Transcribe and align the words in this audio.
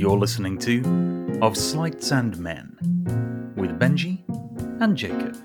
You're 0.00 0.16
listening 0.16 0.56
to 0.60 1.38
Of 1.42 1.58
Sleights 1.58 2.10
and 2.10 2.34
Men 2.38 2.74
with 3.54 3.78
Benji 3.78 4.22
and 4.80 4.96
Jacob. 4.96 5.36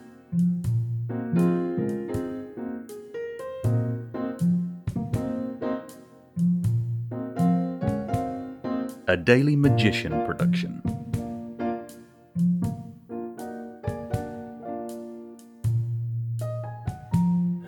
A 9.09 9.17
Daily 9.17 9.57
Magician 9.57 10.25
production. 10.25 10.81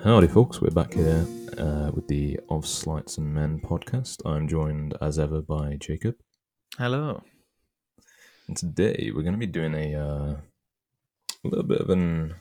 Howdy, 0.05 0.29
folks. 0.29 0.61
We're 0.61 0.69
back 0.69 0.93
here 0.93 1.27
uh, 1.57 1.91
with 1.93 2.07
the 2.07 2.39
Of 2.47 2.65
Sleights 2.65 3.17
and 3.17 3.33
Men 3.33 3.59
podcast. 3.59 4.25
I'm 4.25 4.47
joined, 4.47 4.95
as 5.01 5.19
ever, 5.19 5.41
by 5.41 5.75
Jacob. 5.81 6.15
Hello. 6.77 7.23
And 8.47 8.55
today 8.55 9.09
we're 9.11 9.23
going 9.23 9.33
to 9.33 9.39
be 9.39 9.47
doing 9.47 9.73
a, 9.73 9.95
uh, 9.95 10.35
a 11.43 11.47
little 11.47 11.63
bit 11.63 11.81
of 11.81 11.89
an 11.89 12.35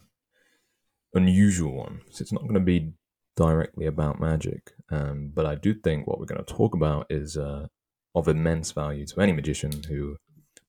unusual 1.14 1.72
one. 1.72 2.02
So 2.10 2.20
it's 2.20 2.34
not 2.34 2.42
going 2.42 2.52
to 2.52 2.60
be 2.60 2.92
directly 3.34 3.86
about 3.86 4.20
magic, 4.20 4.72
um, 4.90 5.32
but 5.34 5.46
I 5.46 5.54
do 5.54 5.72
think 5.72 6.06
what 6.06 6.20
we're 6.20 6.26
going 6.26 6.44
to 6.44 6.54
talk 6.54 6.74
about 6.74 7.06
is 7.08 7.38
uh, 7.38 7.68
of 8.14 8.28
immense 8.28 8.72
value 8.72 9.06
to 9.06 9.20
any 9.22 9.32
magician 9.32 9.72
who 9.88 10.18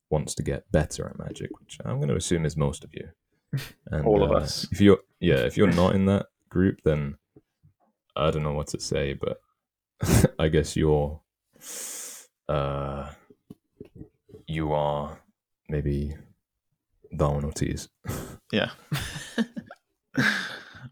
wants 0.09 0.33
to 0.35 0.43
get 0.43 0.71
better 0.71 1.05
at 1.05 1.19
magic, 1.19 1.49
which 1.59 1.77
I'm 1.83 1.97
going 1.97 2.07
to 2.07 2.15
assume 2.15 2.45
is 2.45 2.55
most 2.55 2.85
of 2.85 2.93
you. 2.93 3.09
And, 3.91 4.05
All 4.05 4.23
of 4.23 4.31
uh, 4.31 4.35
us. 4.35 4.65
If 4.71 4.79
you're, 4.79 4.99
yeah, 5.19 5.39
if 5.39 5.57
you're 5.57 5.67
not 5.67 5.93
in 5.93 6.05
that 6.05 6.27
group, 6.47 6.79
then 6.85 7.17
I 8.15 8.31
don't 8.31 8.43
know 8.43 8.53
what 8.53 8.67
to 8.67 8.79
say, 8.79 9.13
but 9.13 9.41
I 10.39 10.47
guess 10.47 10.77
you're, 10.77 11.19
uh, 12.47 13.09
you 14.47 14.73
are 14.73 15.19
maybe 15.69 16.15
Darwin 17.15 17.45
Ortiz, 17.45 17.89
Yeah. 18.51 18.71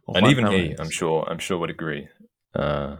And 0.07 0.27
even 0.27 0.45
he, 0.51 0.67
pounds. 0.67 0.79
I'm 0.79 0.89
sure, 0.91 1.25
I'm 1.27 1.39
sure 1.39 1.57
would 1.57 1.69
agree. 1.71 2.07
Uh, 2.53 2.97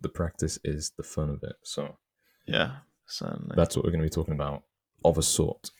the 0.00 0.08
practice 0.08 0.58
is 0.64 0.92
the 0.96 1.02
fun 1.02 1.28
of 1.30 1.42
it, 1.42 1.56
so 1.62 1.98
Yeah, 2.46 2.76
certainly. 3.06 3.54
that's 3.54 3.76
what 3.76 3.84
we're 3.84 3.90
going 3.90 4.00
to 4.00 4.06
be 4.06 4.10
talking 4.10 4.34
about, 4.34 4.62
of 5.04 5.18
a 5.18 5.22
sort. 5.22 5.70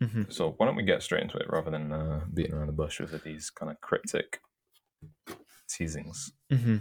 Mhm. 0.00 0.32
So 0.32 0.52
why 0.56 0.66
don't 0.66 0.76
we 0.76 0.82
get 0.82 1.02
straight 1.02 1.22
into 1.22 1.36
it 1.36 1.46
rather 1.50 1.70
than 1.70 1.92
uh, 1.92 2.20
beating 2.32 2.54
around 2.54 2.68
the 2.68 2.72
bush 2.72 3.00
with 3.00 3.22
these 3.22 3.50
kind 3.50 3.70
of 3.70 3.80
cryptic 3.82 4.40
teasings? 5.68 6.32
Mm-hmm. 6.52 6.76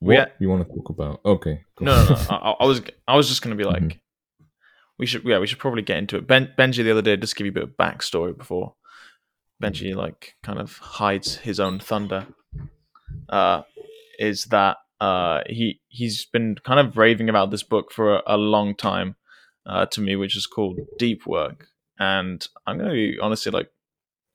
What 0.00 0.34
We 0.38 0.46
you 0.46 0.50
want 0.50 0.66
to 0.66 0.74
talk 0.74 0.88
about? 0.88 1.20
Okay, 1.24 1.62
cool. 1.76 1.86
No, 1.86 2.02
no, 2.04 2.10
no. 2.10 2.16
I, 2.30 2.54
I 2.60 2.64
was, 2.64 2.82
I 3.06 3.16
was 3.16 3.28
just 3.28 3.42
going 3.42 3.56
to 3.56 3.62
be 3.62 3.68
like, 3.72 3.82
Mhm. 3.82 4.00
We 4.98 5.06
should, 5.06 5.24
yeah, 5.24 5.38
we 5.38 5.46
should 5.46 5.58
probably 5.58 5.82
get 5.82 5.98
into 5.98 6.16
it. 6.16 6.26
Ben, 6.26 6.52
Benji 6.58 6.82
the 6.82 6.90
other 6.90 7.02
day, 7.02 7.16
just 7.16 7.36
give 7.36 7.44
you 7.44 7.50
a 7.50 7.54
bit 7.54 7.62
of 7.64 7.76
backstory 7.76 8.36
before 8.36 8.74
Benji 9.62 9.94
like 9.94 10.34
kind 10.42 10.58
of 10.58 10.78
hides 10.78 11.36
his 11.36 11.60
own 11.60 11.78
thunder. 11.78 12.26
Uh, 13.28 13.62
is 14.18 14.44
that 14.46 14.78
uh 15.00 15.40
he 15.46 15.80
he's 15.88 16.24
been 16.24 16.56
kind 16.64 16.80
of 16.80 16.96
raving 16.96 17.28
about 17.28 17.50
this 17.50 17.62
book 17.62 17.92
for 17.92 18.16
a, 18.16 18.22
a 18.26 18.36
long 18.36 18.74
time 18.74 19.16
uh, 19.66 19.86
to 19.86 20.00
me, 20.00 20.16
which 20.16 20.36
is 20.36 20.46
called 20.46 20.78
Deep 20.98 21.26
Work, 21.26 21.68
and 21.98 22.46
I'm 22.66 22.78
to 22.78 22.90
be 22.90 23.18
honestly 23.20 23.52
like 23.52 23.70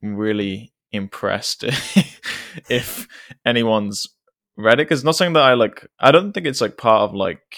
really 0.01 0.73
impressed 0.91 1.63
if 2.69 3.07
anyone's 3.45 4.07
read 4.57 4.79
it 4.79 4.89
because 4.89 5.03
not 5.03 5.15
something 5.15 5.33
that 5.33 5.43
I 5.43 5.53
like. 5.53 5.87
I 5.99 6.11
don't 6.11 6.33
think 6.33 6.45
it's 6.45 6.61
like 6.61 6.77
part 6.77 7.03
of 7.03 7.15
like 7.15 7.57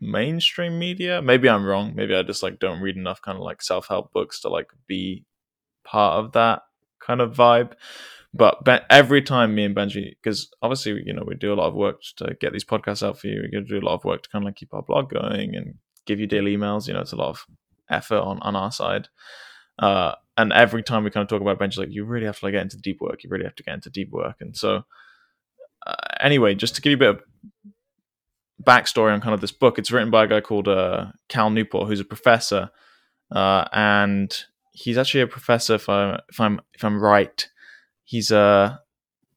mainstream 0.00 0.78
media. 0.78 1.22
Maybe 1.22 1.48
I'm 1.48 1.64
wrong. 1.64 1.94
Maybe 1.94 2.14
I 2.14 2.22
just 2.22 2.42
like 2.42 2.58
don't 2.58 2.80
read 2.80 2.96
enough 2.96 3.22
kind 3.22 3.36
of 3.36 3.42
like 3.42 3.62
self 3.62 3.88
help 3.88 4.12
books 4.12 4.40
to 4.40 4.48
like 4.48 4.68
be 4.86 5.24
part 5.84 6.24
of 6.24 6.32
that 6.32 6.62
kind 7.00 7.20
of 7.20 7.34
vibe. 7.34 7.72
But 8.34 8.84
every 8.90 9.22
time 9.22 9.54
me 9.54 9.64
and 9.64 9.74
Benji, 9.74 10.10
because 10.10 10.50
obviously 10.60 11.02
you 11.06 11.14
know 11.14 11.24
we 11.26 11.34
do 11.34 11.52
a 11.52 11.56
lot 11.56 11.68
of 11.68 11.74
work 11.74 12.02
to 12.16 12.36
get 12.40 12.52
these 12.52 12.64
podcasts 12.64 13.02
out 13.02 13.18
for 13.18 13.28
you. 13.28 13.42
We 13.42 13.50
got 13.50 13.66
to 13.66 13.80
do 13.80 13.84
a 13.84 13.86
lot 13.86 13.94
of 13.94 14.04
work 14.04 14.22
to 14.22 14.28
kind 14.28 14.44
of 14.44 14.46
like 14.46 14.56
keep 14.56 14.74
our 14.74 14.82
blog 14.82 15.10
going 15.10 15.54
and 15.56 15.76
give 16.04 16.20
you 16.20 16.26
daily 16.26 16.56
emails. 16.56 16.86
You 16.86 16.94
know, 16.94 17.00
it's 17.00 17.12
a 17.12 17.16
lot 17.16 17.30
of 17.30 17.46
effort 17.88 18.20
on 18.20 18.38
on 18.40 18.54
our 18.54 18.72
side. 18.72 19.08
Uh, 19.78 20.14
and 20.36 20.52
every 20.52 20.82
time 20.82 21.04
we 21.04 21.10
kind 21.10 21.22
of 21.22 21.28
talk 21.28 21.40
about 21.40 21.58
Benji, 21.58 21.78
like 21.78 21.92
you 21.92 22.04
really 22.04 22.26
have 22.26 22.38
to 22.38 22.44
like 22.44 22.52
get 22.52 22.62
into 22.62 22.76
deep 22.76 23.00
work. 23.00 23.24
You 23.24 23.30
really 23.30 23.44
have 23.44 23.54
to 23.56 23.62
get 23.62 23.74
into 23.74 23.90
deep 23.90 24.10
work. 24.10 24.36
And 24.40 24.54
so, 24.54 24.82
uh, 25.86 25.94
anyway, 26.20 26.54
just 26.54 26.74
to 26.74 26.82
give 26.82 26.90
you 26.90 26.96
a 26.96 26.98
bit 26.98 27.08
of 27.08 27.22
backstory 28.62 29.12
on 29.12 29.20
kind 29.20 29.34
of 29.34 29.40
this 29.40 29.52
book, 29.52 29.78
it's 29.78 29.90
written 29.90 30.10
by 30.10 30.24
a 30.24 30.28
guy 30.28 30.40
called 30.40 30.68
uh, 30.68 31.06
Cal 31.28 31.50
Newport, 31.50 31.88
who's 31.88 32.00
a 32.00 32.04
professor, 32.04 32.70
uh, 33.30 33.64
and 33.72 34.44
he's 34.72 34.98
actually 34.98 35.22
a 35.22 35.26
professor. 35.26 35.74
If 35.74 35.88
I'm 35.88 36.20
if 36.28 36.40
I'm 36.40 36.60
if 36.74 36.84
I'm 36.84 37.00
right, 37.00 37.48
he's 38.04 38.32
uh, 38.32 38.76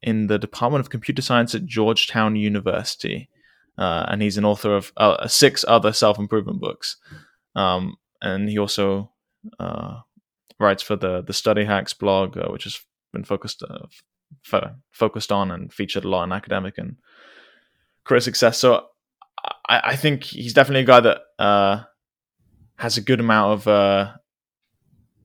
in 0.01 0.27
the 0.27 0.39
Department 0.39 0.81
of 0.81 0.89
Computer 0.89 1.21
Science 1.21 1.53
at 1.53 1.65
Georgetown 1.65 2.35
University, 2.35 3.29
uh, 3.77 4.05
and 4.07 4.21
he's 4.21 4.37
an 4.37 4.45
author 4.45 4.75
of 4.75 4.91
uh, 4.97 5.27
six 5.27 5.65
other 5.67 5.93
self 5.93 6.17
improvement 6.17 6.59
books. 6.59 6.97
Um, 7.55 7.97
and 8.21 8.49
he 8.49 8.57
also 8.57 9.11
uh, 9.59 9.99
writes 10.59 10.83
for 10.83 10.95
the 10.95 11.21
the 11.21 11.33
Study 11.33 11.65
Hacks 11.65 11.93
blog, 11.93 12.35
which 12.35 12.63
has 12.63 12.79
been 13.11 13.23
focused 13.23 13.63
focused 14.91 15.31
on 15.31 15.51
and 15.51 15.73
featured 15.73 16.05
a 16.05 16.07
lot 16.07 16.23
in 16.23 16.31
academic 16.31 16.77
and 16.77 16.97
career 18.03 18.21
success. 18.21 18.57
So 18.59 18.85
I, 19.67 19.81
I 19.83 19.95
think 19.95 20.23
he's 20.23 20.53
definitely 20.53 20.81
a 20.81 20.85
guy 20.85 20.99
that 20.99 21.21
uh, 21.37 21.83
has 22.77 22.97
a 22.97 23.01
good 23.01 23.19
amount 23.19 23.53
of 23.53 23.67
uh, 23.67 24.11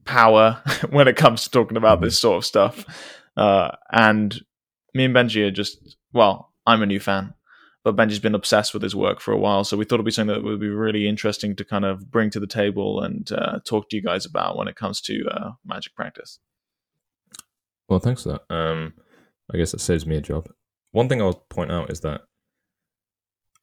power 0.04 0.62
when 0.90 1.08
it 1.08 1.16
comes 1.16 1.44
to 1.44 1.50
talking 1.50 1.76
about 1.76 2.00
this 2.00 2.18
sort 2.18 2.38
of 2.38 2.44
stuff. 2.44 2.84
Uh, 3.36 3.70
and 3.90 4.40
me 4.92 5.04
and 5.04 5.14
Benji 5.14 5.46
are 5.46 5.50
just 5.50 5.96
well, 6.12 6.52
I'm 6.66 6.82
a 6.82 6.86
new 6.86 7.00
fan, 7.00 7.34
but 7.82 7.96
Benji's 7.96 8.20
been 8.20 8.34
obsessed 8.34 8.72
with 8.72 8.82
his 8.82 8.94
work 8.94 9.20
for 9.20 9.32
a 9.32 9.38
while, 9.38 9.64
so 9.64 9.76
we 9.76 9.84
thought 9.84 9.96
it'd 9.96 10.06
be 10.06 10.12
something 10.12 10.34
that 10.34 10.44
would 10.44 10.60
be 10.60 10.68
really 10.68 11.08
interesting 11.08 11.56
to 11.56 11.64
kind 11.64 11.84
of 11.84 12.10
bring 12.10 12.30
to 12.30 12.40
the 12.40 12.46
table 12.46 13.00
and 13.02 13.30
uh, 13.32 13.58
talk 13.64 13.90
to 13.90 13.96
you 13.96 14.02
guys 14.02 14.24
about 14.24 14.56
when 14.56 14.68
it 14.68 14.76
comes 14.76 15.00
to 15.02 15.26
uh, 15.30 15.50
magic 15.66 15.94
practice. 15.94 16.38
Well, 17.88 17.98
thanks 17.98 18.22
for 18.22 18.40
that. 18.48 18.54
Um, 18.54 18.94
I 19.52 19.58
guess 19.58 19.72
that 19.72 19.80
saves 19.80 20.06
me 20.06 20.16
a 20.16 20.22
job. 20.22 20.48
One 20.92 21.08
thing 21.08 21.20
I'll 21.20 21.44
point 21.50 21.72
out 21.72 21.90
is 21.90 22.00
that 22.00 22.22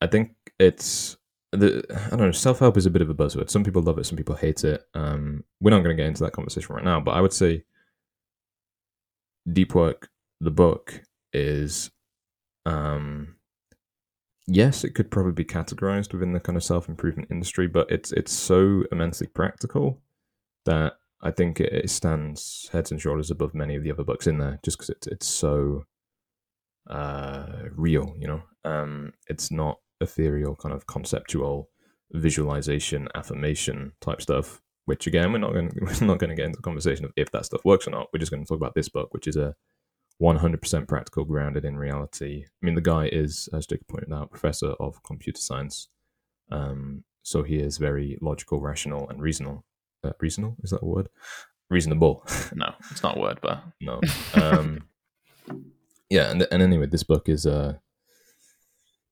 I 0.02 0.08
think 0.08 0.32
it's 0.60 1.18
the 1.52 1.84
I 2.08 2.10
don't 2.12 2.20
know. 2.20 2.32
Self 2.32 2.60
help 2.60 2.78
is 2.78 2.86
a 2.86 2.92
bit 2.92 3.02
of 3.02 3.10
a 3.10 3.16
buzzword. 3.16 3.50
Some 3.50 3.64
people 3.64 3.82
love 3.82 3.98
it, 3.98 4.06
some 4.06 4.18
people 4.18 4.36
hate 4.36 4.64
it. 4.64 4.86
Um, 4.94 5.44
we're 5.60 5.72
not 5.72 5.84
going 5.84 5.96
to 5.96 6.02
get 6.02 6.08
into 6.08 6.24
that 6.24 6.34
conversation 6.34 6.76
right 6.76 6.84
now, 6.84 7.00
but 7.00 7.12
I 7.12 7.22
would 7.22 7.34
say 7.34 7.64
Deep 9.52 9.76
Work, 9.76 10.10
the 10.40 10.52
book, 10.52 11.02
is 11.34 11.92
um, 12.66 13.36
yes, 14.48 14.84
it 14.84 14.96
could 14.96 15.12
probably 15.12 15.34
be 15.34 15.46
categorized 15.46 16.14
within 16.14 16.34
the 16.34 16.40
kind 16.40 16.58
of 16.58 16.64
self 16.64 16.88
improvement 16.90 17.30
industry, 17.32 17.68
but 17.68 17.90
it's 17.92 18.12
it's 18.12 18.32
so 18.32 18.84
immensely 18.92 19.28
practical 19.28 20.02
that 20.66 20.94
I 21.22 21.32
think 21.32 21.60
it, 21.60 21.90
stands 21.90 22.70
heads 22.72 22.92
and 22.92 23.00
shoulders 23.02 23.32
above 23.32 23.54
many 23.54 23.76
of 23.76 23.84
the 23.84 23.92
other 23.92 24.04
books 24.04 24.28
in 24.28 24.38
there, 24.38 24.60
just 24.64 24.78
because 24.78 24.90
it's 24.90 25.08
it's 25.08 25.28
so 25.28 25.86
uh, 26.90 27.64
real. 27.76 28.16
You 28.18 28.28
know, 28.28 28.42
um, 28.66 29.14
it's 29.28 29.52
not 29.52 29.80
ethereal, 30.02 30.56
kind 30.56 30.74
of 30.74 30.88
conceptual 30.88 31.70
visualization, 32.12 33.08
affirmation 33.16 33.94
type 34.02 34.22
stuff. 34.22 34.62
Which 34.86 35.08
again, 35.08 35.32
we're 35.32 35.38
not 35.40 35.54
going 35.54 35.72
we're 35.82 36.06
not 36.06 36.20
going 36.20 36.30
to 36.30 36.36
get 36.36 36.46
into 36.46 36.58
the 36.58 36.64
conversation 36.64 37.06
of 37.06 37.14
if 37.16 37.32
that 37.32 37.46
stuff 37.46 37.64
works 37.64 37.88
or 37.88 37.92
not. 37.92 38.10
We're 38.14 38.20
just 38.20 38.32
going 38.32 38.44
to 38.44 38.48
talk 38.48 38.58
about 38.58 38.76
this 38.76 38.90
book, 38.90 39.14
which 39.14 39.28
is 39.28 39.38
a 39.38 39.56
100% 40.22 40.88
practical, 40.88 41.26
grounded 41.26 41.66
in 41.66 41.78
reality. 41.78 42.46
I 42.46 42.66
mean, 42.66 42.76
the 42.76 42.82
guy 42.82 43.10
is, 43.12 43.50
as 43.54 43.66
Jacob 43.66 43.88
pointed 43.88 44.14
out, 44.14 44.30
professor 44.30 44.72
of 44.80 45.02
computer 45.04 45.42
science. 45.42 45.88
Um, 46.52 47.04
so 47.24 47.44
he 47.44 47.58
is 47.58 47.78
very 47.78 48.18
logical, 48.22 48.62
rational, 48.62 49.10
and 49.10 49.22
reasonable. 49.22 49.66
Uh, 50.04 50.12
reasonable 50.20 50.58
is 50.64 50.72
that 50.72 50.82
a 50.82 50.86
word? 50.86 51.10
Reasonable. 51.70 52.24
No, 52.54 52.74
it's 52.92 53.02
not 53.02 53.18
a 53.18 53.20
word, 53.20 53.40
but 53.42 53.64
no. 53.80 54.02
Um, 54.34 54.84
yeah, 56.10 56.30
and 56.30 56.46
and 56.52 56.62
anyway, 56.62 56.88
this 56.88 57.04
book 57.04 57.30
is 57.30 57.46
uh, 57.46 57.76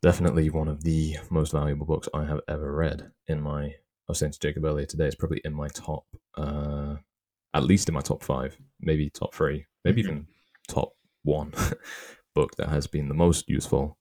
definitely 0.01 0.49
one 0.49 0.67
of 0.67 0.83
the 0.83 1.17
most 1.29 1.51
valuable 1.51 1.85
books 1.85 2.07
I 2.13 2.25
have 2.25 2.39
ever 2.47 2.73
read. 2.73 3.11
In 3.27 3.41
my, 3.41 3.65
I 3.65 3.73
was 4.07 4.19
saying 4.19 4.31
to 4.33 4.39
Jacob 4.39 4.65
earlier 4.65 4.85
today, 4.85 5.05
it's 5.07 5.15
probably 5.15 5.41
in 5.43 5.53
my 5.53 5.67
top, 5.69 6.05
uh, 6.37 6.95
at 7.53 7.63
least 7.63 7.87
in 7.89 7.93
my 7.95 8.01
top 8.01 8.23
five, 8.23 8.57
maybe 8.79 9.09
top 9.09 9.33
three, 9.33 9.65
maybe 9.83 10.01
Mhm. 10.03 10.05
even 10.05 10.27
top 10.67 10.93
one 11.23 11.53
book 12.35 12.55
that 12.57 12.69
has 12.69 12.87
been 12.87 13.07
the 13.07 13.13
most 13.15 13.49
useful. 13.49 13.97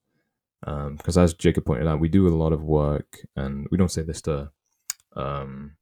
Because 0.61 1.17
as 1.17 1.35
Jacob 1.35 1.65
pointed 1.65 1.87
out, 1.87 2.01
we 2.01 2.09
do 2.09 2.27
a 2.27 2.35
lot 2.35 2.53
of 2.53 2.63
work, 2.65 3.19
and 3.37 3.67
we 3.71 3.79
don't 3.79 3.91
say 3.93 4.03
this 4.03 4.21
to. 4.23 4.51
Um, 5.15 5.77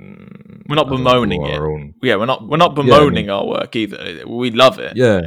mm, 0.00 0.62
We're 0.68 0.74
not 0.76 0.88
know, 0.88 0.96
bemoaning 0.96 1.42
our 1.42 1.66
it. 1.66 1.72
own 1.72 1.94
yeah, 2.02 2.16
we're 2.16 2.26
not 2.26 2.46
we're 2.46 2.56
not 2.58 2.72
Yeah, 2.76 2.82
I 2.82 2.84
mean- 2.84 2.86
bemoaning 2.86 3.30
our 3.30 3.46
work 3.46 3.74
either. 3.76 4.24
We 4.26 4.50
love 4.50 4.78
it. 4.78 4.96
yeah 4.96 5.20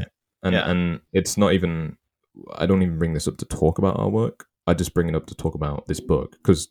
and 0.43 0.53
Yeah. 0.53 0.69
and 0.69 1.01
it's 1.11 1.37
not 1.37 1.53
even 1.53 1.97
i 2.55 2.65
don't 2.65 2.81
even 2.81 2.99
bring 2.99 3.13
this 3.13 3.27
up 3.27 3.37
to 3.37 3.45
talk 3.45 3.77
about 3.77 3.99
our 3.99 4.09
work 4.09 4.45
i 4.67 4.73
just 4.73 4.93
bring 4.93 5.09
it 5.09 5.15
up 5.15 5.25
to 5.27 5.35
talk 5.35 5.55
about 5.55 5.85
this 5.87 5.99
book 5.99 6.31
because 6.31 6.69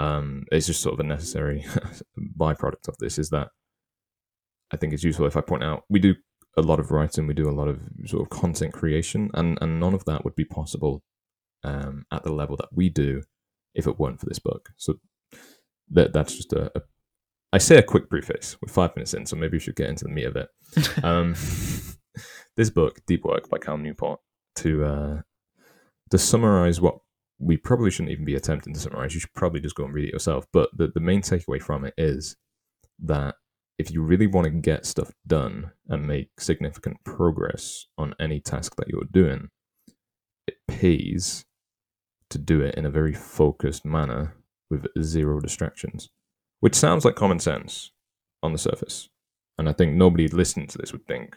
um, 0.00 0.46
it's 0.50 0.66
just 0.66 0.80
sort 0.80 0.94
of 0.94 1.00
a 1.00 1.08
necessary 1.08 1.66
byproduct 2.38 2.88
of 2.88 2.96
this. 2.98 3.18
Is 3.18 3.28
that 3.30 3.48
I 4.72 4.78
think 4.78 4.94
it's 4.94 5.04
useful 5.04 5.26
if 5.26 5.36
I 5.36 5.42
point 5.42 5.62
out 5.62 5.84
we 5.90 5.98
do 5.98 6.14
a 6.56 6.62
lot 6.62 6.80
of 6.80 6.90
writing, 6.90 7.26
we 7.26 7.34
do 7.34 7.48
a 7.48 7.52
lot 7.52 7.68
of 7.68 7.80
sort 8.06 8.22
of 8.22 8.30
content 8.30 8.72
creation, 8.72 9.30
and 9.34 9.58
and 9.60 9.78
none 9.78 9.92
of 9.92 10.06
that 10.06 10.24
would 10.24 10.34
be 10.34 10.44
possible 10.44 11.02
um, 11.64 12.06
at 12.10 12.24
the 12.24 12.32
level 12.32 12.56
that 12.56 12.70
we 12.72 12.88
do 12.88 13.22
if 13.74 13.86
it 13.86 13.98
weren't 13.98 14.20
for 14.20 14.26
this 14.26 14.38
book. 14.38 14.70
So 14.78 14.94
that 15.90 16.14
that's 16.14 16.34
just 16.34 16.52
a, 16.54 16.72
a 16.74 16.82
I 17.52 17.58
say 17.58 17.76
a 17.76 17.82
quick 17.82 18.08
preface. 18.08 18.56
We're 18.62 18.72
five 18.72 18.96
minutes 18.96 19.12
in, 19.12 19.26
so 19.26 19.36
maybe 19.36 19.56
we 19.56 19.60
should 19.60 19.76
get 19.76 19.90
into 19.90 20.04
the 20.04 20.10
meat 20.10 20.24
of 20.24 20.36
it. 20.36 20.48
um, 21.04 21.34
this 22.56 22.70
book, 22.70 23.00
Deep 23.06 23.24
Work 23.24 23.50
by 23.50 23.58
Cal 23.58 23.76
Newport, 23.76 24.20
to 24.56 24.84
uh, 24.84 25.20
to 26.10 26.18
summarize 26.18 26.80
what 26.80 26.98
we 27.38 27.56
probably 27.56 27.90
shouldn't 27.90 28.12
even 28.12 28.24
be 28.24 28.34
attempting 28.34 28.74
to 28.74 28.80
summarize. 28.80 29.14
You 29.14 29.20
should 29.20 29.34
probably 29.34 29.60
just 29.60 29.74
go 29.74 29.84
and 29.84 29.94
read 29.94 30.08
it 30.08 30.12
yourself. 30.12 30.46
But 30.52 30.70
the, 30.76 30.88
the 30.88 31.00
main 31.00 31.22
takeaway 31.22 31.60
from 31.60 31.84
it 31.84 31.94
is 31.96 32.36
that 33.02 33.36
if 33.78 33.90
you 33.90 34.02
really 34.02 34.26
want 34.26 34.44
to 34.44 34.50
get 34.50 34.84
stuff 34.84 35.10
done 35.26 35.72
and 35.88 36.06
make 36.06 36.38
significant 36.38 36.98
progress 37.04 37.86
on 37.96 38.14
any 38.20 38.38
task 38.38 38.76
that 38.76 38.88
you're 38.88 39.08
doing, 39.10 39.48
it 40.46 40.56
pays 40.68 41.46
to 42.28 42.36
do 42.36 42.60
it 42.60 42.74
in 42.74 42.84
a 42.84 42.90
very 42.90 43.14
focused 43.14 43.86
manner 43.86 44.36
with 44.70 44.86
zero 45.02 45.40
distractions, 45.40 46.10
which 46.60 46.74
sounds 46.74 47.06
like 47.06 47.14
common 47.14 47.40
sense 47.40 47.90
on 48.42 48.52
the 48.52 48.58
surface. 48.58 49.08
And 49.56 49.68
I 49.68 49.72
think 49.72 49.94
nobody 49.94 50.28
listening 50.28 50.66
to 50.68 50.78
this 50.78 50.92
would 50.92 51.06
think 51.06 51.36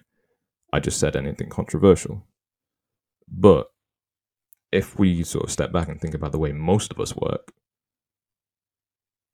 I 0.74 0.80
just 0.80 1.00
said 1.00 1.16
anything 1.16 1.50
controversial. 1.50 2.26
But 3.34 3.68
if 4.72 4.98
we 4.98 5.24
sort 5.24 5.46
of 5.46 5.52
step 5.52 5.72
back 5.72 5.88
and 5.90 6.00
think 6.00 6.14
about 6.14 6.32
the 6.32 6.40
way 6.40 6.52
most 6.52 6.92
of 6.92 7.00
us 7.00 7.16
work, 7.16 7.52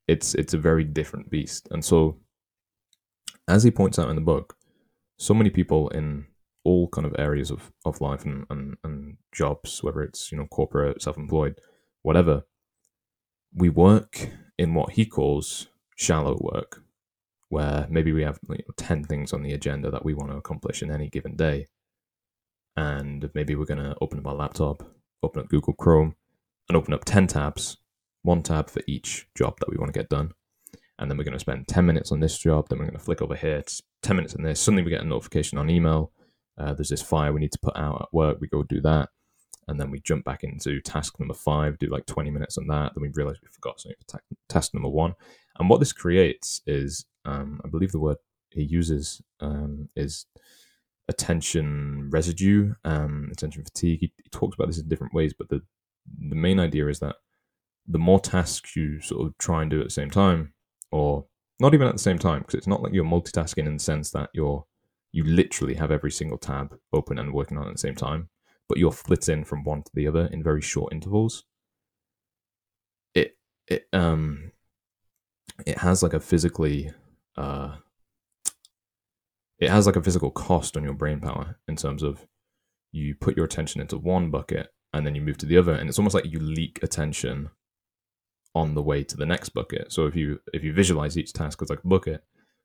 it's 0.07 0.33
it's 0.33 0.53
a 0.53 0.57
very 0.57 0.83
different 0.83 1.29
beast. 1.29 1.67
And 1.69 1.83
so 1.83 2.17
as 3.47 3.63
he 3.63 3.71
points 3.71 3.99
out 3.99 4.09
in 4.09 4.15
the 4.15 4.21
book, 4.21 4.55
so 5.17 5.33
many 5.33 5.49
people 5.49 5.89
in 5.89 6.27
all 6.63 6.87
kind 6.89 7.05
of 7.05 7.15
areas 7.17 7.51
of, 7.51 7.71
of 7.85 8.01
life 8.01 8.25
and, 8.25 8.45
and, 8.49 8.77
and 8.83 9.17
jobs, 9.31 9.83
whether 9.83 10.01
it's, 10.01 10.31
you 10.31 10.37
know, 10.37 10.45
corporate, 10.45 11.01
self-employed, 11.01 11.59
whatever, 12.01 12.43
we 13.53 13.69
work 13.69 14.29
in 14.57 14.73
what 14.73 14.91
he 14.91 15.05
calls 15.05 15.67
shallow 15.95 16.37
work, 16.39 16.83
where 17.49 17.87
maybe 17.89 18.11
we 18.11 18.23
have 18.23 18.39
you 18.49 18.57
know, 18.57 18.73
10 18.77 19.05
things 19.05 19.33
on 19.33 19.41
the 19.41 19.53
agenda 19.53 19.89
that 19.89 20.05
we 20.05 20.13
want 20.13 20.29
to 20.31 20.37
accomplish 20.37 20.83
in 20.83 20.91
any 20.91 21.09
given 21.09 21.35
day. 21.35 21.67
And 22.79 23.29
maybe 23.33 23.55
we're 23.55 23.65
going 23.65 23.83
to 23.83 23.93
open 23.99 24.19
up 24.19 24.27
our 24.27 24.33
laptop, 24.33 24.89
open 25.21 25.41
up 25.41 25.49
Google 25.49 25.73
Chrome, 25.73 26.15
and 26.69 26.77
open 26.77 26.93
up 26.93 27.03
10 27.03 27.27
tabs, 27.27 27.75
one 28.21 28.41
tab 28.41 28.69
for 28.69 28.81
each 28.87 29.27
job 29.35 29.57
that 29.59 29.69
we 29.69 29.75
want 29.75 29.93
to 29.93 29.99
get 29.99 30.07
done. 30.07 30.31
And 30.97 31.11
then 31.11 31.17
we're 31.17 31.25
going 31.25 31.33
to 31.33 31.41
spend 31.41 31.67
10 31.67 31.85
minutes 31.85 32.13
on 32.13 32.21
this 32.21 32.37
job 32.37 32.69
then 32.69 32.79
we're 32.79 32.85
going 32.85 32.97
to 32.97 33.03
flick 33.03 33.21
over 33.21 33.35
here 33.35 33.57
it's 33.57 33.81
10 34.03 34.17
minutes 34.17 34.35
in 34.35 34.43
this 34.43 34.59
suddenly 34.59 34.83
we 34.83 34.89
get 34.89 35.01
a 35.01 35.05
notification 35.05 35.57
on 35.57 35.69
email 35.69 36.11
uh, 36.57 36.73
there's 36.73 36.89
this 36.89 37.01
fire 37.01 37.31
we 37.31 37.39
need 37.39 37.53
to 37.53 37.59
put 37.61 37.77
out 37.77 38.01
at 38.01 38.13
work 38.13 38.37
we 38.41 38.49
go 38.49 38.63
do 38.63 38.81
that 38.81 39.07
and 39.69 39.79
then 39.79 39.91
we 39.91 40.01
jump 40.01 40.25
back 40.25 40.43
into 40.43 40.81
task 40.81 41.17
number 41.17 41.33
five 41.33 41.79
do 41.79 41.87
like 41.87 42.05
20 42.05 42.31
minutes 42.31 42.57
on 42.57 42.67
that 42.67 42.91
then 42.93 43.01
we 43.01 43.09
realize 43.13 43.37
we 43.41 43.47
forgot 43.47 43.79
something 43.79 43.95
for 44.01 44.17
ta- 44.17 44.35
task 44.49 44.73
number 44.73 44.89
one. 44.89 45.13
And 45.57 45.69
what 45.69 45.79
this 45.79 45.93
creates 45.93 46.61
is 46.67 47.05
um, 47.23 47.61
i 47.63 47.69
believe 47.69 47.93
the 47.93 47.99
word 47.99 48.17
he 48.49 48.63
uses 48.63 49.21
um, 49.39 49.87
is 49.95 50.25
attention 51.09 52.09
residue 52.11 52.73
um, 52.85 53.29
attention 53.31 53.63
fatigue. 53.63 54.00
He, 54.00 54.13
he 54.23 54.29
talks 54.31 54.56
about 54.56 54.67
this 54.67 54.79
in 54.79 54.88
different 54.88 55.13
ways 55.13 55.33
but 55.38 55.50
the 55.50 55.61
the 56.29 56.35
main 56.35 56.59
idea 56.59 56.88
is 56.88 57.00
that 57.00 57.17
the 57.88 58.00
more 58.00 58.19
tasks 58.19 58.75
you 58.75 59.01
sort 59.01 59.27
of 59.27 59.38
try 59.38 59.61
and 59.61 59.71
do 59.71 59.79
at 59.79 59.85
the 59.85 59.91
same 59.91 60.09
time 60.09 60.53
or 60.91 61.25
not 61.59 61.73
even 61.73 61.88
at 61.88 61.94
the 61.94 62.00
same 62.00 62.17
time 62.17 62.39
because 62.39 62.56
it's 62.56 62.67
not 62.67 62.81
like 62.81 62.94
you're 62.94 63.03
multitasking 63.03 63.65
in 63.65 63.73
the 63.73 63.83
sense 63.83 64.11
that 64.11 64.29
you're 64.33 64.65
you 65.11 65.23
literally 65.23 65.73
have 65.73 65.91
every 65.91 66.11
single 66.11 66.38
tab 66.38 66.75
open 66.94 67.17
and 67.19 67.33
working 67.33 67.57
on 67.57 67.67
at 67.67 67.73
the 67.73 67.79
same 67.79 67.95
time 67.95 68.29
but 68.69 68.77
you're 68.77 68.91
flitting 68.91 69.44
from 69.44 69.63
one 69.63 69.81
to 69.81 69.91
the 69.95 70.07
other 70.07 70.27
in 70.27 70.44
very 70.44 70.61
short 70.61 70.94
intervals. 70.94 71.44
It 73.15 73.35
it 73.67 73.88
um 73.91 74.51
it 75.65 75.79
has 75.79 76.03
like 76.03 76.13
a 76.13 76.19
physically 76.19 76.91
uh 77.35 77.77
it 79.59 79.69
has 79.69 79.85
like 79.85 79.95
a 79.95 80.03
physical 80.03 80.31
cost 80.31 80.77
on 80.77 80.83
your 80.83 80.94
brain 80.94 81.19
power 81.19 81.57
in 81.67 81.75
terms 81.75 82.03
of 82.03 82.25
you 82.91 83.15
put 83.15 83.35
your 83.35 83.45
attention 83.45 83.81
into 83.81 83.97
one 83.97 84.31
bucket 84.31 84.69
and 84.94 85.06
then 85.06 85.15
you 85.15 85.21
move 85.21 85.38
to 85.38 85.45
the 85.45 85.57
other 85.57 85.73
and 85.73 85.89
it's 85.89 86.00
almost 86.00 86.15
like 86.15 86.25
you 86.25 86.39
leak 86.39 86.79
attention 86.81 87.50
on 88.56 88.73
the 88.73 88.81
way 88.81 89.03
to 89.03 89.17
the 89.17 89.25
next 89.25 89.50
bucket. 89.50 89.91
So 89.91 90.07
if 90.07 90.15
you 90.15 90.39
if 90.53 90.63
you 90.63 90.73
visualize 90.73 91.17
each 91.17 91.33
task 91.33 91.61
as 91.61 91.69
like 91.69 91.83
a 91.83 91.88
bucket, 91.88 92.23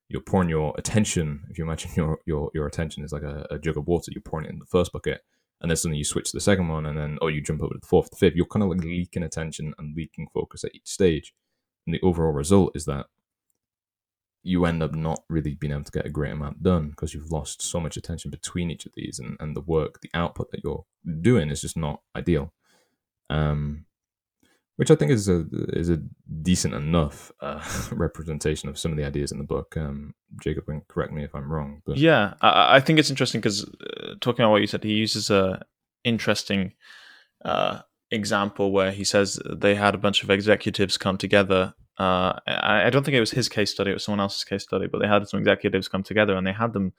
you're 0.09 0.23
pouring 0.23 0.49
your 0.49 0.75
attention. 0.79 1.45
If 1.51 1.59
you 1.59 1.65
imagine 1.65 1.91
your 1.97 2.19
your 2.27 2.51
your 2.55 2.67
attention 2.67 3.05
is 3.05 3.13
like 3.13 3.23
a, 3.23 3.47
a 3.51 3.59
jug 3.59 3.77
of 3.77 3.87
water, 3.87 4.11
you're 4.13 4.23
pouring 4.23 4.47
it 4.47 4.53
in 4.53 4.59
the 4.59 4.67
first 4.67 4.93
bucket, 4.93 5.21
and 5.61 5.71
then 5.71 5.77
suddenly 5.77 5.99
you 5.99 6.05
switch 6.05 6.31
to 6.31 6.37
the 6.37 6.41
second 6.41 6.69
one, 6.69 6.87
and 6.87 6.97
then 6.97 7.19
or 7.21 7.31
you 7.31 7.41
jump 7.41 7.63
over 7.63 7.75
to 7.75 7.81
the 7.81 7.87
fourth, 7.87 8.11
the 8.11 8.17
fifth. 8.17 8.35
You're 8.35 8.47
kind 8.47 8.63
of 8.63 8.71
like 8.71 8.81
leaking 8.81 9.23
attention 9.23 9.75
and 9.79 9.97
leaking 9.97 10.29
focus 10.33 10.65
at 10.65 10.75
each 10.75 10.89
stage, 10.89 11.35
and 11.87 11.95
the 11.95 12.01
overall 12.03 12.33
result 12.33 12.73
is 12.75 12.87
that 12.87 13.07
you 14.45 14.67
end 14.67 14.83
up 14.83 14.95
not 14.95 15.25
really 15.29 15.55
being 15.55 15.73
able 15.73 15.85
to 15.85 15.91
get 15.91 16.07
a 16.07 16.11
great 16.11 16.31
amount 16.31 16.63
done 16.63 16.91
because 16.91 17.15
you've 17.15 17.33
lost 17.33 17.63
so 17.63 17.81
much 17.81 17.97
attention 17.97 18.31
between 18.31 18.71
each 18.71 18.87
of 18.87 18.93
these, 18.95 19.19
and 19.19 19.37
and 19.41 19.57
the 19.57 19.61
work, 19.61 20.01
the 20.01 20.11
output 20.15 20.51
that 20.53 20.63
you're 20.63 20.85
doing 21.21 21.51
is 21.51 21.63
just 21.63 21.77
not 21.77 22.01
ideal. 22.15 22.53
Um, 23.31 23.87
which 24.77 24.91
I 24.91 24.97
think 24.97 25.13
is 25.13 25.29
a 25.29 25.47
is 25.73 25.89
a 25.89 26.03
decent 26.43 26.75
enough 26.75 27.33
uh, 27.41 27.63
representation 27.93 28.69
of 28.69 28.79
some 28.79 28.93
of 28.93 28.99
the 28.99 29.05
ideas 29.05 29.33
in 29.33 29.39
the 29.39 29.45
book. 29.45 29.77
Um, 29.77 30.15
Jacob 30.43 30.67
can 30.67 30.83
correct 30.89 31.13
me 31.13 31.25
if 31.25 31.35
I'm 31.35 31.51
wrong. 31.51 31.83
But 31.87 31.97
yeah, 31.97 32.35
I, 32.41 32.77
I 32.77 32.81
think 32.81 32.99
it's 32.99 33.11
interesting 33.11 33.41
because 33.41 33.65
uh, 33.65 34.15
talking 34.21 34.45
about 34.45 34.53
what 34.53 34.61
you 34.61 34.67
said, 34.67 34.85
he 34.85 34.93
uses 34.93 35.31
a 35.31 35.65
interesting 36.03 36.73
uh, 37.45 37.81
example 38.11 38.73
where 38.73 38.91
he 38.91 39.05
says 39.05 39.39
they 39.49 39.75
had 39.75 39.95
a 39.95 39.99
bunch 39.99 40.23
of 40.23 40.31
executives 40.31 40.99
come 40.99 41.19
together. 41.19 41.75
Uh, 41.99 42.39
I, 42.47 42.85
I, 42.87 42.91
don't 42.91 43.05
think 43.05 43.17
it 43.17 43.21
was 43.21 43.31
his 43.31 43.49
case 43.49 43.71
study; 43.71 43.91
it 43.91 43.95
was 43.95 44.05
someone 44.05 44.21
else's 44.21 44.45
case 44.45 44.65
study. 44.65 44.87
But 44.89 45.01
they 45.01 45.07
had 45.07 45.29
some 45.29 45.39
executives 45.39 45.89
come 45.89 46.03
together 46.03 46.35
and 46.35 46.47
they 46.47 46.53
had 46.53 46.73
them 46.73 46.93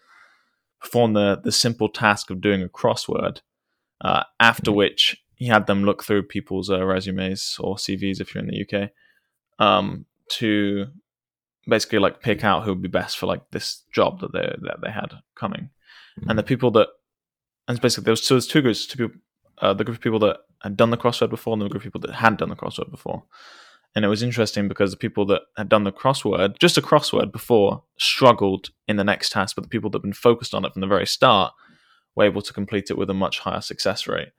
perform 0.79 1.13
the 1.13 1.41
the 1.43 1.51
simple 1.51 1.89
task 1.89 2.29
of 2.29 2.41
doing 2.41 2.63
a 2.63 2.69
crossword. 2.69 3.41
Uh, 4.01 4.23
after 4.39 4.71
mm-hmm. 4.71 4.77
which 4.77 5.23
he 5.35 5.47
had 5.47 5.67
them 5.67 5.83
look 5.83 6.03
through 6.03 6.23
people's 6.23 6.69
uh, 6.69 6.83
resumes 6.85 7.57
or 7.59 7.75
CVs 7.75 8.19
if 8.19 8.33
you're 8.33 8.43
in 8.43 8.49
the 8.49 8.61
UK 8.61 8.89
um, 9.59 10.05
to 10.29 10.87
basically 11.67 11.99
like 11.99 12.21
pick 12.21 12.43
out 12.43 12.63
who 12.63 12.71
would 12.71 12.81
be 12.81 12.87
best 12.87 13.17
for 13.17 13.25
like 13.25 13.41
this 13.51 13.83
job 13.91 14.19
that 14.19 14.33
they 14.33 14.55
that 14.61 14.77
they 14.81 14.91
had 14.91 15.13
coming, 15.35 15.69
mm-hmm. 16.19 16.29
and 16.29 16.39
the 16.39 16.43
people 16.43 16.71
that 16.71 16.87
and 17.67 17.81
basically 17.81 18.05
there 18.05 18.11
was 18.13 18.23
so 18.23 18.35
there's 18.35 18.47
two 18.47 18.61
groups, 18.61 18.85
two 18.85 19.09
people, 19.09 19.21
uh, 19.59 19.73
the 19.73 19.83
group 19.83 19.97
of 19.97 20.03
people 20.03 20.19
that 20.19 20.37
had 20.61 20.77
done 20.77 20.89
the 20.89 20.97
crossword 20.97 21.29
before 21.29 21.53
and 21.53 21.61
the 21.61 21.69
group 21.69 21.81
of 21.81 21.83
people 21.83 22.01
that 22.01 22.15
hadn't 22.15 22.39
done 22.39 22.49
the 22.49 22.55
crossword 22.55 22.91
before. 22.91 23.23
And 23.95 24.03
it 24.03 24.09
was 24.09 24.21
interesting 24.21 24.67
because 24.67 24.91
the 24.91 24.97
people 24.97 25.25
that 25.27 25.43
had 25.55 25.69
done 25.69 25.85
the 25.85 25.91
crossword, 25.91 26.59
just 26.59 26.77
a 26.77 26.81
crossword 26.81 27.31
before, 27.31 27.83
struggled 27.97 28.69
in 28.87 28.97
the 28.97 29.05
next 29.05 29.31
task, 29.31 29.55
but 29.55 29.63
the 29.63 29.69
people 29.69 29.89
that 29.89 29.99
had 29.99 30.03
been 30.03 30.13
focused 30.13 30.53
on 30.53 30.65
it 30.65 30.73
from 30.73 30.81
the 30.81 30.87
very 30.87 31.07
start 31.07 31.53
were 32.15 32.25
able 32.25 32.41
to 32.41 32.53
complete 32.53 32.89
it 32.89 32.97
with 32.97 33.09
a 33.09 33.13
much 33.13 33.39
higher 33.39 33.61
success 33.61 34.05
rate. 34.05 34.29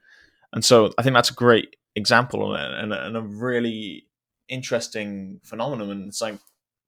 And 0.53 0.65
so 0.65 0.93
I 0.99 1.03
think 1.03 1.15
that's 1.15 1.31
a 1.31 1.35
great 1.35 1.77
example 1.95 2.55
and, 2.55 2.93
and 2.93 3.17
a 3.17 3.23
really 3.23 4.07
interesting 4.49 5.41
phenomenon 5.43 5.91
and 5.91 6.15
something 6.15 6.39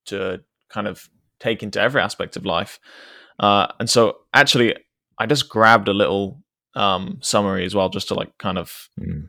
to 0.06 0.40
kind 0.68 0.87
of 0.87 1.08
take 1.40 1.62
into 1.62 1.80
every 1.80 2.00
aspect 2.00 2.37
of 2.37 2.44
life. 2.44 2.78
Uh, 3.40 3.68
and 3.80 3.88
so 3.88 4.18
actually, 4.34 4.75
I 5.18 5.26
just 5.26 5.48
grabbed 5.48 5.88
a 5.88 5.94
little 5.94 6.42
um, 6.75 7.18
summary 7.22 7.64
as 7.64 7.75
well, 7.75 7.88
just 7.88 8.08
to 8.08 8.14
like 8.14 8.37
kind 8.38 8.58
of 8.58 8.88
mm. 9.00 9.28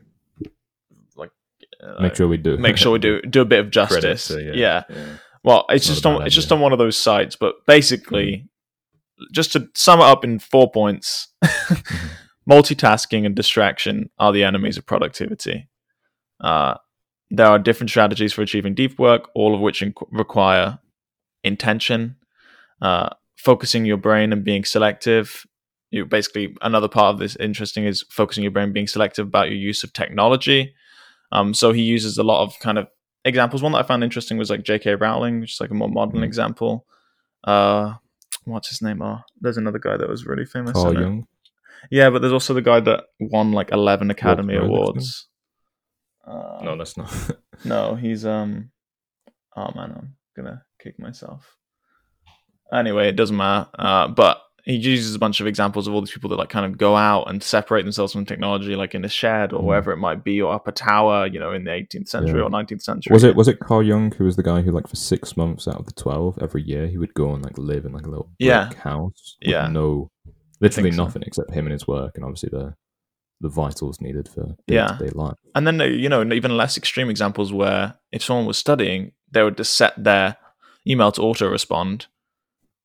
Make 2.00 2.14
sure 2.14 2.28
we 2.28 2.36
do 2.36 2.56
make 2.56 2.76
sure 2.76 2.92
we 2.92 2.98
do 2.98 3.20
do 3.22 3.40
a 3.40 3.44
bit 3.44 3.60
of 3.60 3.70
justice. 3.80 4.28
To, 4.28 4.42
yeah. 4.42 4.84
Yeah. 4.88 5.06
Well, 5.42 5.64
it's, 5.70 5.86
just 5.86 6.04
on 6.04 6.16
idea. 6.16 6.26
it's 6.26 6.34
just 6.34 6.52
on 6.52 6.60
one 6.60 6.72
of 6.72 6.78
those 6.78 6.98
sites, 6.98 7.34
but 7.34 7.54
basically, 7.66 8.46
mm. 9.20 9.24
just 9.32 9.52
to 9.52 9.68
sum 9.74 10.00
it 10.00 10.04
up 10.04 10.22
in 10.24 10.38
four 10.38 10.70
points. 10.70 11.28
mm-hmm 11.42 11.96
multitasking 12.50 13.24
and 13.24 13.36
distraction 13.36 14.10
are 14.18 14.32
the 14.32 14.44
enemies 14.44 14.76
of 14.76 14.86
productivity. 14.86 15.68
Uh, 16.40 16.74
there 17.30 17.46
are 17.46 17.58
different 17.58 17.90
strategies 17.90 18.32
for 18.32 18.42
achieving 18.42 18.74
deep 18.74 18.98
work, 18.98 19.30
all 19.34 19.54
of 19.54 19.60
which 19.60 19.80
inc- 19.82 20.06
require 20.10 20.78
intention, 21.44 22.16
uh, 22.82 23.10
focusing 23.36 23.84
your 23.84 23.96
brain 23.96 24.32
and 24.32 24.42
being 24.42 24.64
selective. 24.64 25.46
You 25.90 26.06
basically 26.06 26.56
another 26.60 26.88
part 26.88 27.14
of 27.14 27.20
this 27.20 27.36
interesting 27.36 27.84
is 27.84 28.04
focusing 28.10 28.42
your 28.42 28.50
brain, 28.50 28.72
being 28.72 28.86
selective 28.86 29.26
about 29.26 29.48
your 29.48 29.58
use 29.58 29.84
of 29.84 29.92
technology. 29.92 30.74
Um, 31.32 31.54
so 31.54 31.72
he 31.72 31.82
uses 31.82 32.18
a 32.18 32.22
lot 32.22 32.42
of 32.42 32.58
kind 32.60 32.78
of 32.78 32.88
examples. 33.24 33.62
One 33.62 33.72
that 33.72 33.78
I 33.78 33.82
found 33.82 34.04
interesting 34.04 34.38
was 34.38 34.50
like 34.50 34.62
J.K. 34.62 34.96
Rowling, 34.96 35.40
which 35.40 35.54
is 35.54 35.60
like 35.60 35.70
a 35.70 35.74
more 35.74 35.88
modern 35.88 36.16
mm-hmm. 36.16 36.24
example. 36.24 36.86
Uh, 37.44 37.94
what's 38.44 38.68
his 38.68 38.82
name? 38.82 39.02
Oh, 39.02 39.20
there's 39.40 39.56
another 39.56 39.78
guy 39.78 39.96
that 39.96 40.08
was 40.08 40.26
really 40.26 40.44
famous. 40.44 40.72
Carl 40.72 40.94
Jung. 40.94 41.26
Yeah, 41.90 42.10
but 42.10 42.20
there's 42.20 42.32
also 42.32 42.52
the 42.52 42.62
guy 42.62 42.80
that 42.80 43.04
won 43.18 43.52
like 43.52 43.70
eleven 43.70 44.10
Academy 44.10 44.56
Awards. 44.56 45.28
Uh, 46.26 46.60
no, 46.62 46.76
that's 46.76 46.96
not. 46.96 47.12
no, 47.64 47.94
he's 47.94 48.26
um. 48.26 48.70
Oh 49.56 49.70
man, 49.74 49.92
I'm 49.96 50.16
gonna 50.36 50.64
kick 50.82 50.98
myself. 50.98 51.56
Anyway, 52.72 53.08
it 53.08 53.16
doesn't 53.16 53.36
matter. 53.36 53.68
Uh, 53.78 54.08
but 54.08 54.42
he 54.64 54.74
uses 54.76 55.14
a 55.14 55.18
bunch 55.18 55.40
of 55.40 55.46
examples 55.46 55.86
of 55.86 55.94
all 55.94 56.00
these 56.00 56.10
people 56.10 56.28
that 56.30 56.36
like 56.38 56.48
kind 56.50 56.66
of 56.66 56.76
go 56.78 56.96
out 56.96 57.28
and 57.30 57.42
separate 57.42 57.82
themselves 57.82 58.12
from 58.12 58.24
technology, 58.26 58.76
like 58.76 58.94
in 58.94 59.04
a 59.04 59.08
shed 59.08 59.52
or 59.52 59.60
Mm. 59.60 59.64
wherever 59.64 59.92
it 59.92 59.96
might 59.96 60.22
be, 60.24 60.40
or 60.40 60.52
up 60.52 60.68
a 60.68 60.72
tower, 60.72 61.26
you 61.26 61.38
know, 61.40 61.52
in 61.52 61.64
the 61.64 61.70
18th 61.70 62.08
century 62.08 62.38
Yeah. 62.40 62.44
or 62.46 62.50
19th 62.50 62.82
century. 62.82 63.12
Was 63.14 63.24
it 63.24 63.36
was 63.36 63.48
it 63.48 63.58
Carl 63.60 63.82
Jung 63.82 64.12
who 64.12 64.24
was 64.24 64.36
the 64.36 64.42
guy 64.42 64.60
who 64.62 64.70
like 64.70 64.86
for 64.88 64.96
six 64.96 65.36
months 65.36 65.66
out 65.68 65.76
of 65.76 65.86
the 65.86 65.92
twelve 65.92 66.38
every 66.42 66.62
year 66.62 66.86
he 66.86 66.98
would 66.98 67.14
go 67.14 67.32
and 67.34 67.42
like 67.42 67.56
live 67.58 67.84
in 67.84 67.92
like 67.92 68.06
a 68.06 68.10
little 68.10 68.26
brick 68.38 68.48
Yeah. 68.48 68.70
house 68.82 69.36
with 69.40 69.50
Yeah. 69.50 69.68
no 69.68 70.08
literally 70.60 70.90
think 70.90 70.96
so. 70.96 71.04
nothing 71.04 71.22
except 71.26 71.50
him 71.52 71.66
and 71.66 71.72
his 71.72 71.86
work 71.88 72.12
and 72.16 72.24
obviously 72.24 72.50
the 72.52 72.74
the 73.42 73.48
vitals 73.48 74.02
needed 74.02 74.28
for 74.28 74.42
day 74.68 74.74
Yeah. 74.74 74.88
to 74.88 75.04
day 75.06 75.10
life. 75.14 75.36
And 75.54 75.66
then 75.66 75.80
you 75.80 76.10
know, 76.10 76.22
even 76.30 76.56
less 76.58 76.76
extreme 76.76 77.08
examples 77.08 77.50
where 77.54 77.94
if 78.12 78.22
someone 78.22 78.44
was 78.44 78.58
studying, 78.58 79.12
they 79.30 79.42
would 79.42 79.56
just 79.56 79.74
set 79.74 79.94
their 80.04 80.36
email 80.86 81.10
to 81.12 81.22
auto 81.22 81.48
respond 81.48 82.06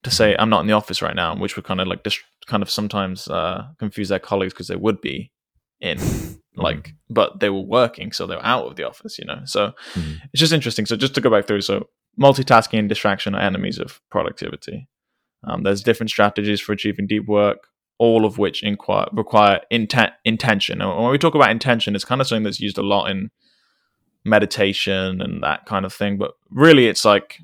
to 0.06 0.12
say, 0.12 0.36
"I'm 0.40 0.50
not 0.50 0.62
in 0.62 0.68
the 0.68 0.74
office 0.74 1.02
right 1.02 1.16
now," 1.16 1.36
which 1.36 1.56
would 1.56 1.66
kind 1.66 1.82
of 1.82 1.88
like 1.88 2.04
just 2.04 2.20
kind 2.48 2.64
of 2.64 2.70
sometimes 2.70 3.28
uh, 3.28 3.68
confuse 3.80 4.10
their 4.10 4.20
colleagues 4.20 4.54
because 4.54 4.68
they 4.70 4.76
would 4.76 5.02
be 5.02 5.32
in 5.82 5.98
like 6.56 6.94
but 7.10 7.40
they 7.42 7.50
were 7.50 7.60
working 7.80 8.14
so 8.14 8.26
they 8.26 8.36
were 8.36 8.46
out 8.46 8.66
of 8.66 8.76
the 8.78 8.84
office 8.88 9.20
you 9.20 9.26
know? 9.26 9.42
So 9.46 9.74
Mhm. 9.94 10.20
it's 10.32 10.40
just 10.40 10.54
interesting. 10.54 10.86
So 10.86 10.96
just 10.96 11.14
to 11.16 11.22
go 11.22 11.30
back 11.30 11.46
through 11.48 11.62
so 11.62 11.90
multitasking 12.18 12.80
and 12.80 12.88
distraction 12.88 13.36
are 13.36 13.42
enemies 13.42 13.78
of 13.78 14.00
productivity. 14.10 14.88
Um, 15.44 15.64
there's 15.64 15.84
different 15.84 16.10
strategies 16.12 16.62
for 16.62 16.72
achieving 16.72 17.08
deep 17.08 17.26
work 17.28 17.68
all 17.98 18.26
of 18.26 18.38
which 18.38 18.62
inquire, 18.64 19.08
require 19.14 19.62
intent 19.70 20.12
intention. 20.26 20.82
And 20.82 20.90
when 20.98 21.12
we 21.12 21.18
talk 21.18 21.36
about 21.36 21.50
intention 21.52 21.96
it's 21.96 22.06
kind 22.06 22.22
of 22.22 22.28
something 22.28 22.44
that's 22.44 22.60
used 22.62 22.78
a 22.78 22.84
lot 22.84 23.10
in 23.12 23.32
meditation 24.24 25.22
and 25.22 25.44
that 25.44 25.66
kind 25.66 25.86
of 25.86 25.94
thing 25.94 26.18
but 26.18 26.32
really 26.50 26.88
it's 26.88 27.06
like 27.06 27.38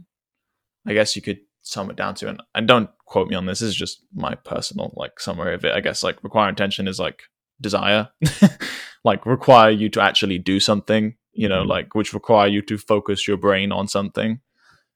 i 0.88 0.94
guess 0.94 1.16
you 1.16 1.22
could 1.22 1.40
sum 1.72 1.90
it 1.90 1.96
down 1.96 2.14
to 2.16 2.28
and, 2.28 2.42
and 2.54 2.68
don't 2.68 2.90
quote 3.06 3.30
me 3.30 3.36
on 3.36 3.46
this 3.46 3.60
this 3.60 3.70
is 3.70 3.76
just 3.76 4.04
my 4.14 4.36
personal 4.36 4.92
like 4.96 5.20
summary 5.20 5.54
of 5.54 5.64
it 5.66 5.74
i 5.74 5.80
guess 5.80 6.04
like 6.04 6.22
require 6.24 6.50
intention 6.50 6.88
is 6.88 7.00
like 7.00 7.24
desire 7.62 8.10
like 9.04 9.26
require 9.26 9.70
you 9.72 9.88
to 9.90 10.02
actually 10.02 10.38
do 10.38 10.60
something 10.60 11.16
you 11.34 11.48
know 11.48 11.64
Mhm. 11.64 11.68
like 11.68 11.96
which 11.96 12.14
require 12.14 12.48
you 12.48 12.62
to 12.64 12.78
focus 12.78 13.28
your 13.28 13.38
brain 13.38 13.72
on 13.72 13.88
something 13.88 14.40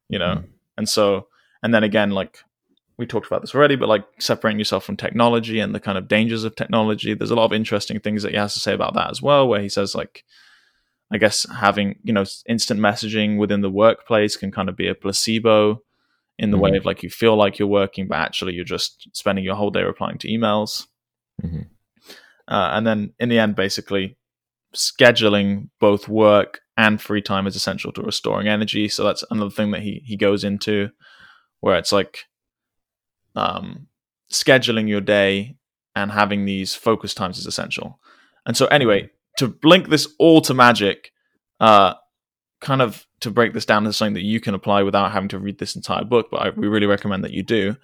you 0.10 0.20
know 0.20 0.36
Mhm. 0.36 0.46
and 0.78 0.90
so 0.90 1.28
and 1.64 1.74
then 1.74 1.84
again 1.84 2.12
like 2.12 2.40
we 2.98 3.06
talked 3.06 3.28
about 3.28 3.42
this 3.42 3.54
already 3.56 3.76
but 3.76 3.90
like 3.90 4.06
separating 4.20 4.60
yourself 4.60 4.84
from 4.86 4.98
technology 4.98 5.60
and 5.60 5.74
the 5.76 5.80
kind 5.80 5.98
of 5.98 6.08
dangers 6.08 6.44
of 6.44 6.56
technology 6.56 7.14
there's 7.14 7.32
a 7.32 7.36
lot 7.36 7.46
of 7.46 7.54
interesting 7.54 8.00
things 8.00 8.24
that 8.24 8.32
he 8.32 8.38
has 8.38 8.54
to 8.54 8.60
say 8.60 8.74
about 8.74 8.94
that 8.96 9.10
as 9.12 9.22
well 9.22 9.48
where 9.48 9.62
he 9.62 9.70
says 9.70 9.94
like 9.96 10.24
i 11.12 11.18
guess 11.18 11.46
having 11.66 11.96
you 12.04 12.14
know 12.14 12.26
instant 12.48 12.80
messaging 12.80 13.38
within 13.38 13.62
the 13.62 13.70
workplace 13.70 14.36
can 14.38 14.52
kind 14.52 14.70
of 14.70 14.76
be 14.76 14.88
a 14.88 14.96
placebo 14.96 15.82
in 16.38 16.52
the 16.52 16.58
way 16.58 16.72
Mhm. 16.72 16.78
of 16.78 16.86
like 16.86 17.02
you 17.04 17.10
feel 17.10 17.36
like 17.38 17.58
you're 17.58 17.68
working 17.68 18.08
but 18.08 18.18
actually 18.18 18.54
you're 18.54 18.66
just 18.66 19.08
spending 19.14 19.44
your 19.46 19.56
whole 19.56 19.72
day 19.72 19.84
replying 19.84 20.18
to 20.18 20.28
emails 20.28 20.88
Mhm. 21.44 21.68
uh, 22.48 22.70
and 22.74 22.86
then 22.88 23.14
in 23.20 23.30
the 23.30 23.40
end, 23.40 23.56
basically, 23.56 24.18
scheduling 24.76 25.70
both 25.80 26.08
work 26.10 26.60
and 26.78 27.02
free 27.02 27.22
time 27.22 27.48
is 27.48 27.56
essential 27.56 27.92
to 27.94 28.02
restoring 28.02 28.48
energy. 28.48 28.90
So 28.90 29.04
that's 29.06 29.24
another 29.32 29.50
thing 29.50 29.72
that 29.72 29.82
he 29.82 30.02
he 30.06 30.18
goes 30.18 30.44
into, 30.44 30.90
where 31.62 31.78
it's 31.78 31.92
like 31.94 32.26
um, 33.36 33.88
scheduling 34.32 34.88
your 34.88 35.02
day 35.02 35.58
and 35.96 36.12
having 36.12 36.46
these 36.46 36.76
focus 36.76 37.14
times 37.14 37.38
is 37.38 37.46
essential. 37.46 38.00
And 38.46 38.56
so, 38.56 38.66
anyway, 38.68 39.10
to 39.38 39.58
link 39.64 39.90
this 39.90 40.08
all 40.20 40.42
to 40.42 40.54
magic, 40.54 41.12
uh, 41.60 41.94
kind 42.66 42.82
of 42.82 43.06
to 43.20 43.30
break 43.30 43.54
this 43.54 43.66
down 43.66 43.84
to 43.84 43.94
something 43.94 44.16
that 44.16 44.24
you 44.24 44.40
can 44.40 44.56
apply 44.56 44.82
without 44.82 45.12
having 45.12 45.30
to 45.30 45.38
read 45.38 45.60
this 45.60 45.76
entire 45.76 46.04
book, 46.04 46.30
but 46.32 46.42
I, 46.42 46.50
we 46.50 46.68
really 46.68 46.88
recommend 46.88 47.24
that 47.24 47.32
you 47.32 47.44
do, 47.44 47.76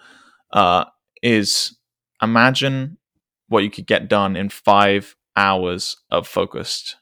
uh, 0.53 0.85
is 1.21 1.77
imagine 2.19 2.97
what 3.47 3.63
you 3.63 3.69
could 3.69 3.85
get 3.85 4.09
done 4.09 4.35
in 4.35 4.49
five 4.49 5.15
hours 5.37 5.97
of 6.09 6.27
focused 6.27 6.95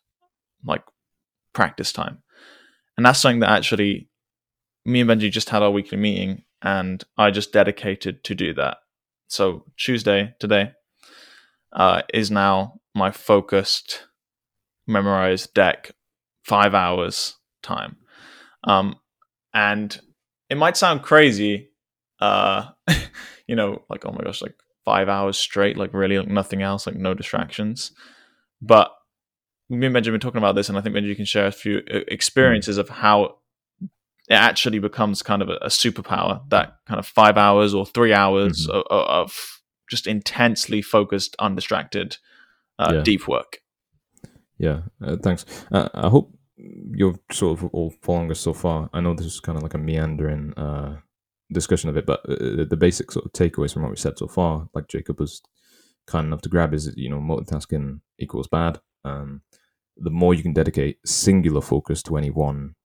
like 0.66 0.84
practice 1.54 1.94
time. 1.94 2.22
And 2.98 3.06
that's 3.06 3.20
something 3.20 3.40
that 3.40 3.52
actually 3.52 4.10
me 4.86 5.00
and 5.00 5.10
benji 5.10 5.32
just 5.32 5.50
had 5.50 5.64
our 5.64 5.72
weekly 5.72 5.98
meeting 5.98 6.44
and 6.62 7.04
i 7.18 7.32
just 7.32 7.54
dedicated 7.54 8.26
to 8.26 8.36
do 8.36 8.54
that. 8.56 8.78
So 9.28 9.64
tuesday 9.78 10.36
today 10.40 10.74
uh, 11.72 12.02
is 12.14 12.30
now 12.30 12.82
my 12.94 13.12
focused 13.12 14.08
memorized 14.86 15.54
deck 15.54 15.92
five 16.44 16.74
hours 16.74 17.39
time 17.62 17.98
um, 18.66 18.96
and 19.54 20.00
it 20.50 20.58
might 20.58 20.78
sound 20.78 21.02
crazy 21.02 21.70
uh, 22.20 22.70
you 23.48 23.56
know 23.56 23.84
like 23.90 24.06
oh 24.06 24.12
my 24.12 24.24
gosh 24.24 24.42
like 24.42 24.56
five 24.86 25.08
hours 25.10 25.38
straight, 25.38 25.78
like 25.78 25.94
really 25.94 26.18
like 26.18 26.28
nothing 26.28 26.64
else, 26.64 26.88
like 26.88 26.96
no 26.96 27.14
distractions. 27.14 27.92
But 28.60 28.90
me 29.70 29.86
and 29.86 29.94
Benjamin 29.94 30.20
talking 30.20 30.40
about 30.40 30.56
this, 30.56 30.68
and 30.68 30.78
I 30.80 30.82
think 30.82 30.96
Benji 30.96 31.16
can 31.16 31.26
share 31.26 31.46
a 31.46 31.52
few 31.52 31.84
uh, 31.94 32.00
experiences 32.08 32.80
of 32.80 32.90
how 32.90 33.38
it 34.28 34.34
actually 34.34 34.80
becomes 34.80 35.22
kind 35.22 35.44
of 35.44 35.50
a, 35.50 35.58
a 35.62 35.68
superpower. 35.68 36.42
That 36.50 36.78
kind 36.88 36.98
of 36.98 37.06
five 37.06 37.38
hours 37.38 37.76
or 37.76 37.86
three 37.86 38.14
hours 38.14 38.66
Mhm. 38.68 38.72
of, 38.72 38.84
of 38.90 39.62
just 39.92 40.08
intensely 40.08 40.82
focused, 40.82 41.36
undistracted, 41.38 42.18
uh, 42.80 42.94
Yeah. 42.96 43.02
deep 43.04 43.28
work. 43.28 43.60
Yeah, 44.58 44.82
uh, 45.04 45.18
thanks. 45.18 45.46
Uh, 45.72 45.90
I 45.94 46.10
hope 46.10 46.36
you're 46.60 47.20
sort 47.32 47.60
of 47.60 47.70
all 47.74 47.94
following 48.02 48.32
us 48.32 48.40
so 48.40 48.54
far. 48.54 48.90
I 48.94 49.02
know 49.02 49.14
this 49.14 49.26
is 49.26 49.40
kind 49.40 49.58
of 49.58 49.64
like 49.64 49.74
a 49.74 49.80
meandering 49.80 50.54
uh, 50.58 50.98
discussion 51.52 51.90
of 51.90 51.98
it, 51.98 52.06
but 52.06 52.22
uh, 52.30 52.66
the 52.70 52.78
basic 52.78 53.12
sort 53.12 53.26
of 53.26 53.34
takeaways 53.34 53.74
from 53.74 53.84
what 53.84 53.92
we 53.92 53.98
said 53.98 54.18
so 54.18 54.28
far, 54.28 54.70
like 54.74 54.88
Jacob 54.88 55.20
was 55.20 55.42
kind 56.08 56.28
enough 56.28 56.42
to 56.42 56.50
grab, 56.50 56.74
is 56.74 56.94
you 56.96 57.10
know 57.10 57.20
multitasking 57.20 58.02
equals 58.18 58.48
bad. 58.48 58.80
Um, 59.06 59.42
the 59.96 60.10
more 60.10 60.34
you 60.34 60.44
can 60.44 60.54
dedicate 60.54 60.98
singular 61.06 61.62
focus 61.62 62.02
to 62.04 62.18
any 62.18 62.30
one 62.30 62.76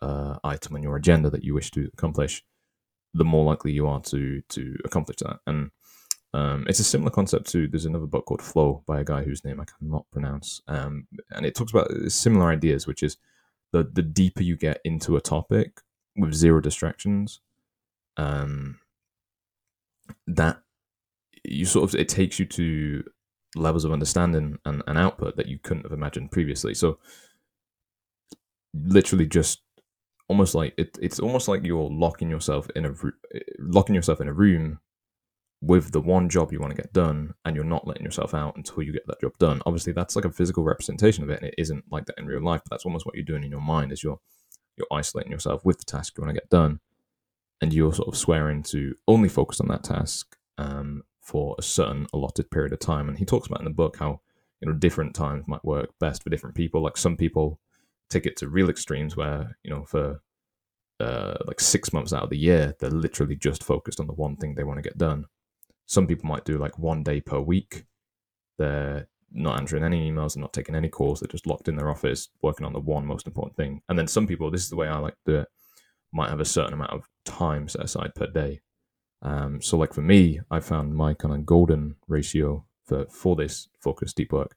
uh, 0.00 0.36
item 0.44 0.76
on 0.76 0.82
your 0.82 0.96
agenda 0.96 1.30
that 1.30 1.44
you 1.44 1.54
wish 1.54 1.70
to 1.72 1.88
accomplish, 1.92 2.42
the 3.14 3.24
more 3.24 3.44
likely 3.44 3.72
you 3.72 3.86
are 3.86 4.00
to 4.00 4.42
to 4.48 4.76
accomplish 4.84 5.18
that. 5.18 5.38
And 5.46 5.70
um, 6.34 6.64
it's 6.68 6.80
a 6.80 6.84
similar 6.84 7.10
concept 7.10 7.50
to 7.50 7.68
there's 7.68 7.84
another 7.84 8.06
book 8.06 8.26
called 8.26 8.42
Flow 8.42 8.82
by 8.86 9.00
a 9.00 9.04
guy 9.04 9.22
whose 9.22 9.44
name 9.44 9.60
I 9.60 9.64
cannot 9.64 10.10
pronounce, 10.10 10.62
um, 10.66 11.06
and 11.30 11.44
it 11.44 11.54
talks 11.54 11.72
about 11.72 11.90
similar 12.10 12.50
ideas, 12.50 12.86
which 12.86 13.02
is 13.02 13.18
the 13.72 13.84
the 13.84 14.02
deeper 14.02 14.42
you 14.42 14.56
get 14.56 14.80
into 14.84 15.16
a 15.16 15.20
topic 15.20 15.80
with 16.16 16.32
zero 16.32 16.60
distractions, 16.60 17.40
um, 18.16 18.78
that 20.26 20.62
you 21.44 21.66
sort 21.66 21.92
of 21.92 21.98
it 21.98 22.08
takes 22.08 22.38
you 22.38 22.46
to 22.46 23.04
levels 23.54 23.84
of 23.84 23.92
understanding 23.92 24.58
and, 24.64 24.82
and 24.86 24.98
output 24.98 25.36
that 25.36 25.48
you 25.48 25.58
couldn't 25.58 25.82
have 25.82 25.92
imagined 25.92 26.30
previously. 26.30 26.72
So 26.74 26.98
literally 28.74 29.26
just 29.26 29.60
almost 30.28 30.54
like 30.54 30.72
it, 30.78 30.96
it's 31.02 31.20
almost 31.20 31.48
like 31.48 31.62
you're 31.62 31.90
locking 31.90 32.30
yourself 32.30 32.70
in 32.74 32.86
a 32.86 32.94
locking 33.58 33.94
yourself 33.94 34.20
in 34.20 34.28
a 34.28 34.32
room 34.32 34.80
with 35.62 35.92
the 35.92 36.00
one 36.00 36.28
job 36.28 36.52
you 36.52 36.58
want 36.58 36.74
to 36.74 36.82
get 36.82 36.92
done 36.92 37.32
and 37.44 37.54
you're 37.54 37.64
not 37.64 37.86
letting 37.86 38.04
yourself 38.04 38.34
out 38.34 38.56
until 38.56 38.82
you 38.82 38.92
get 38.92 39.06
that 39.06 39.20
job 39.20 39.32
done. 39.38 39.62
Obviously 39.64 39.92
that's 39.92 40.16
like 40.16 40.24
a 40.24 40.30
physical 40.30 40.64
representation 40.64 41.22
of 41.22 41.30
it 41.30 41.40
and 41.40 41.48
it 41.48 41.54
isn't 41.56 41.84
like 41.90 42.04
that 42.06 42.18
in 42.18 42.26
real 42.26 42.42
life 42.42 42.60
but 42.64 42.74
that's 42.74 42.84
almost 42.84 43.06
what 43.06 43.14
you're 43.14 43.24
doing 43.24 43.44
in 43.44 43.50
your 43.50 43.60
mind 43.60 43.92
is 43.92 44.02
you're 44.02 44.18
you're 44.76 44.88
isolating 44.90 45.30
yourself 45.30 45.64
with 45.64 45.78
the 45.78 45.84
task 45.84 46.14
you 46.16 46.22
want 46.22 46.34
to 46.34 46.40
get 46.40 46.50
done 46.50 46.80
and 47.60 47.72
you're 47.72 47.94
sort 47.94 48.08
of 48.08 48.16
swearing 48.16 48.62
to 48.64 48.94
only 49.06 49.28
focus 49.28 49.60
on 49.60 49.68
that 49.68 49.84
task 49.84 50.36
um, 50.58 51.04
for 51.20 51.54
a 51.58 51.62
certain 51.62 52.08
allotted 52.12 52.50
period 52.50 52.72
of 52.72 52.80
time. 52.80 53.08
And 53.08 53.16
he 53.16 53.24
talks 53.24 53.46
about 53.46 53.60
in 53.60 53.64
the 53.64 53.70
book 53.70 53.96
how 53.98 54.20
you 54.60 54.68
know 54.68 54.74
different 54.74 55.14
times 55.14 55.44
might 55.46 55.64
work 55.64 55.90
best 56.00 56.24
for 56.24 56.30
different 56.30 56.56
people. 56.56 56.82
Like 56.82 56.96
some 56.96 57.16
people 57.16 57.60
take 58.10 58.26
it 58.26 58.36
to 58.38 58.48
real 58.48 58.68
extremes 58.68 59.16
where 59.16 59.56
you 59.62 59.70
know 59.70 59.84
for 59.84 60.20
uh, 60.98 61.34
like 61.46 61.60
six 61.60 61.92
months 61.92 62.12
out 62.12 62.22
of 62.22 62.30
the 62.30 62.38
year 62.38 62.74
they're 62.78 62.90
literally 62.90 63.34
just 63.34 63.64
focused 63.64 63.98
on 63.98 64.06
the 64.06 64.12
one 64.12 64.36
thing 64.36 64.54
they 64.54 64.62
want 64.62 64.78
to 64.78 64.82
get 64.82 64.96
done 64.98 65.24
some 65.92 66.06
people 66.06 66.26
might 66.26 66.44
do 66.44 66.58
like 66.58 66.78
one 66.78 67.02
day 67.02 67.20
per 67.20 67.38
week. 67.38 67.84
They're 68.58 69.08
not 69.34 69.58
answering 69.58 69.82
any 69.82 70.10
emails 70.10 70.34
they're 70.34 70.42
not 70.42 70.52
taking 70.52 70.74
any 70.74 70.90
calls 70.90 71.20
they're 71.20 71.26
just 71.26 71.46
locked 71.46 71.66
in 71.66 71.74
their 71.74 71.88
office 71.88 72.28
working 72.42 72.66
on 72.66 72.72
the 72.74 72.80
one 72.80 73.06
most 73.06 73.26
important 73.26 73.56
thing. 73.56 73.80
And 73.88 73.98
then 73.98 74.06
some 74.06 74.26
people 74.26 74.50
this 74.50 74.62
is 74.62 74.68
the 74.70 74.76
way 74.76 74.88
i 74.88 74.98
like 74.98 75.14
to 75.24 75.32
do 75.32 75.38
it 75.38 75.48
might 76.12 76.28
have 76.28 76.40
a 76.40 76.44
certain 76.44 76.74
amount 76.74 76.90
of 76.90 77.08
time 77.24 77.66
set 77.66 77.82
aside 77.82 78.14
per 78.14 78.26
day. 78.26 78.60
Um, 79.22 79.62
so 79.62 79.78
like 79.78 79.94
for 79.94 80.02
me 80.02 80.40
i 80.50 80.60
found 80.60 80.94
my 80.94 81.14
kind 81.14 81.34
of 81.34 81.46
golden 81.46 81.96
ratio 82.08 82.66
for 82.84 83.06
for 83.06 83.36
this 83.36 83.68
focused 83.80 84.16
deep 84.16 84.32
work 84.32 84.54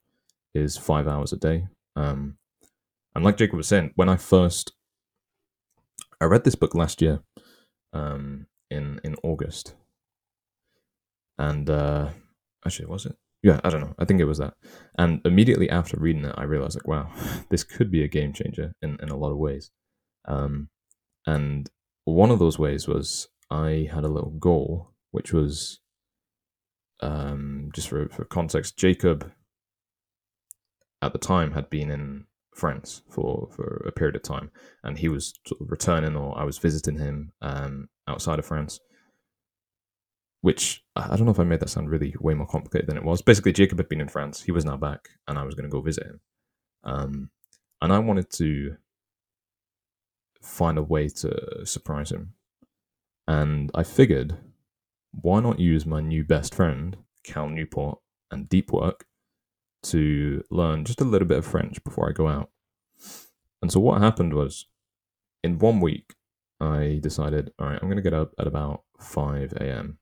is 0.53 0.77
five 0.77 1.07
hours 1.07 1.31
a 1.33 1.37
day. 1.37 1.67
Um, 1.95 2.37
and 3.13 3.23
like 3.23 3.37
Jacob 3.37 3.57
was 3.57 3.67
saying, 3.67 3.91
when 3.95 4.09
I 4.09 4.17
first 4.17 4.73
I 6.19 6.25
read 6.25 6.43
this 6.43 6.55
book 6.55 6.75
last 6.75 7.01
year, 7.01 7.21
um, 7.93 8.47
in 8.69 8.99
in 9.03 9.15
August, 9.23 9.75
and 11.37 11.69
uh, 11.69 12.09
actually, 12.65 12.87
was 12.87 13.05
it? 13.05 13.15
Yeah, 13.43 13.59
I 13.63 13.69
don't 13.69 13.81
know. 13.81 13.95
I 13.99 14.05
think 14.05 14.21
it 14.21 14.25
was 14.25 14.39
that. 14.39 14.55
And 14.97 15.21
immediately 15.25 15.69
after 15.69 15.97
reading 15.99 16.25
it, 16.25 16.35
I 16.37 16.43
realized 16.43 16.75
like, 16.77 16.87
wow, 16.87 17.11
this 17.49 17.63
could 17.63 17.91
be 17.91 18.03
a 18.03 18.07
game 18.07 18.33
changer 18.33 18.73
in 18.81 18.97
in 19.01 19.09
a 19.09 19.17
lot 19.17 19.31
of 19.31 19.37
ways. 19.37 19.71
Um, 20.27 20.69
And 21.27 21.69
one 22.05 22.31
of 22.31 22.39
those 22.39 22.59
ways 22.59 22.87
was 22.87 23.29
I 23.51 23.89
had 23.93 24.03
a 24.05 24.09
little 24.09 24.31
goal, 24.31 24.91
which 25.11 25.33
was 25.33 25.79
um, 27.01 27.69
just 27.73 27.89
for, 27.89 28.07
for 28.09 28.25
context, 28.25 28.77
Jacob 28.77 29.31
at 31.01 31.13
the 31.13 31.19
time 31.19 31.53
had 31.53 31.69
been 31.69 31.91
in 31.91 32.25
France 32.55 33.03
for, 33.09 33.49
for 33.51 33.83
a 33.87 33.91
period 33.91 34.15
of 34.15 34.23
time, 34.23 34.51
and 34.83 34.97
he 34.97 35.09
was 35.09 35.33
sort 35.47 35.61
of 35.61 35.71
returning, 35.71 36.15
or 36.15 36.37
I 36.39 36.43
was 36.43 36.57
visiting 36.57 36.97
him 36.97 37.33
um, 37.41 37.89
outside 38.07 38.39
of 38.39 38.45
France. 38.45 38.79
Which 40.45 40.83
I 40.95 41.17
don't 41.17 41.25
know 41.25 41.31
if 41.31 41.39
I 41.39 41.43
made 41.43 41.59
that 41.61 41.71
sound 41.71 41.89
really 41.89 42.13
way 42.19 42.35
more 42.35 42.45
complicated 42.45 42.87
than 42.87 42.97
it 42.97 43.03
was. 43.03 43.23
Basically, 43.23 43.51
Jacob 43.51 43.79
had 43.79 43.89
been 43.89 43.99
in 43.99 44.09
France, 44.09 44.43
he 44.43 44.51
was 44.51 44.63
now 44.63 44.77
back, 44.77 45.09
and 45.27 45.39
I 45.39 45.43
was 45.43 45.55
going 45.55 45.67
to 45.67 45.71
go 45.71 45.81
visit 45.81 46.05
him. 46.05 46.19
Um, 46.83 47.29
and 47.81 47.91
I 47.91 47.97
wanted 47.97 48.29
to 48.33 48.75
find 50.43 50.77
a 50.77 50.83
way 50.83 51.09
to 51.09 51.65
surprise 51.65 52.11
him. 52.11 52.33
And 53.27 53.71
I 53.73 53.81
figured, 53.81 54.37
why 55.19 55.39
not 55.39 55.59
use 55.59 55.83
my 55.83 55.99
new 55.99 56.23
best 56.23 56.53
friend, 56.53 56.95
Cal 57.23 57.49
Newport, 57.49 57.97
and 58.29 58.47
Deep 58.47 58.71
Work 58.71 59.07
to 59.85 60.43
learn 60.51 60.85
just 60.85 61.01
a 61.01 61.05
little 61.05 61.27
bit 61.27 61.39
of 61.39 61.45
French 61.47 61.83
before 61.83 62.07
I 62.07 62.11
go 62.11 62.27
out. 62.27 62.51
And 63.63 63.71
so 63.71 63.79
what 63.79 63.99
happened 63.99 64.35
was, 64.35 64.67
in 65.43 65.57
one 65.57 65.79
week, 65.79 66.13
I 66.61 66.99
decided, 67.01 67.51
all 67.57 67.67
right, 67.67 67.79
I'm 67.81 67.87
going 67.87 67.97
to 67.97 68.03
get 68.03 68.13
up 68.13 68.35
at 68.37 68.45
about 68.45 68.83
5 68.99 69.53
a.m. 69.53 69.97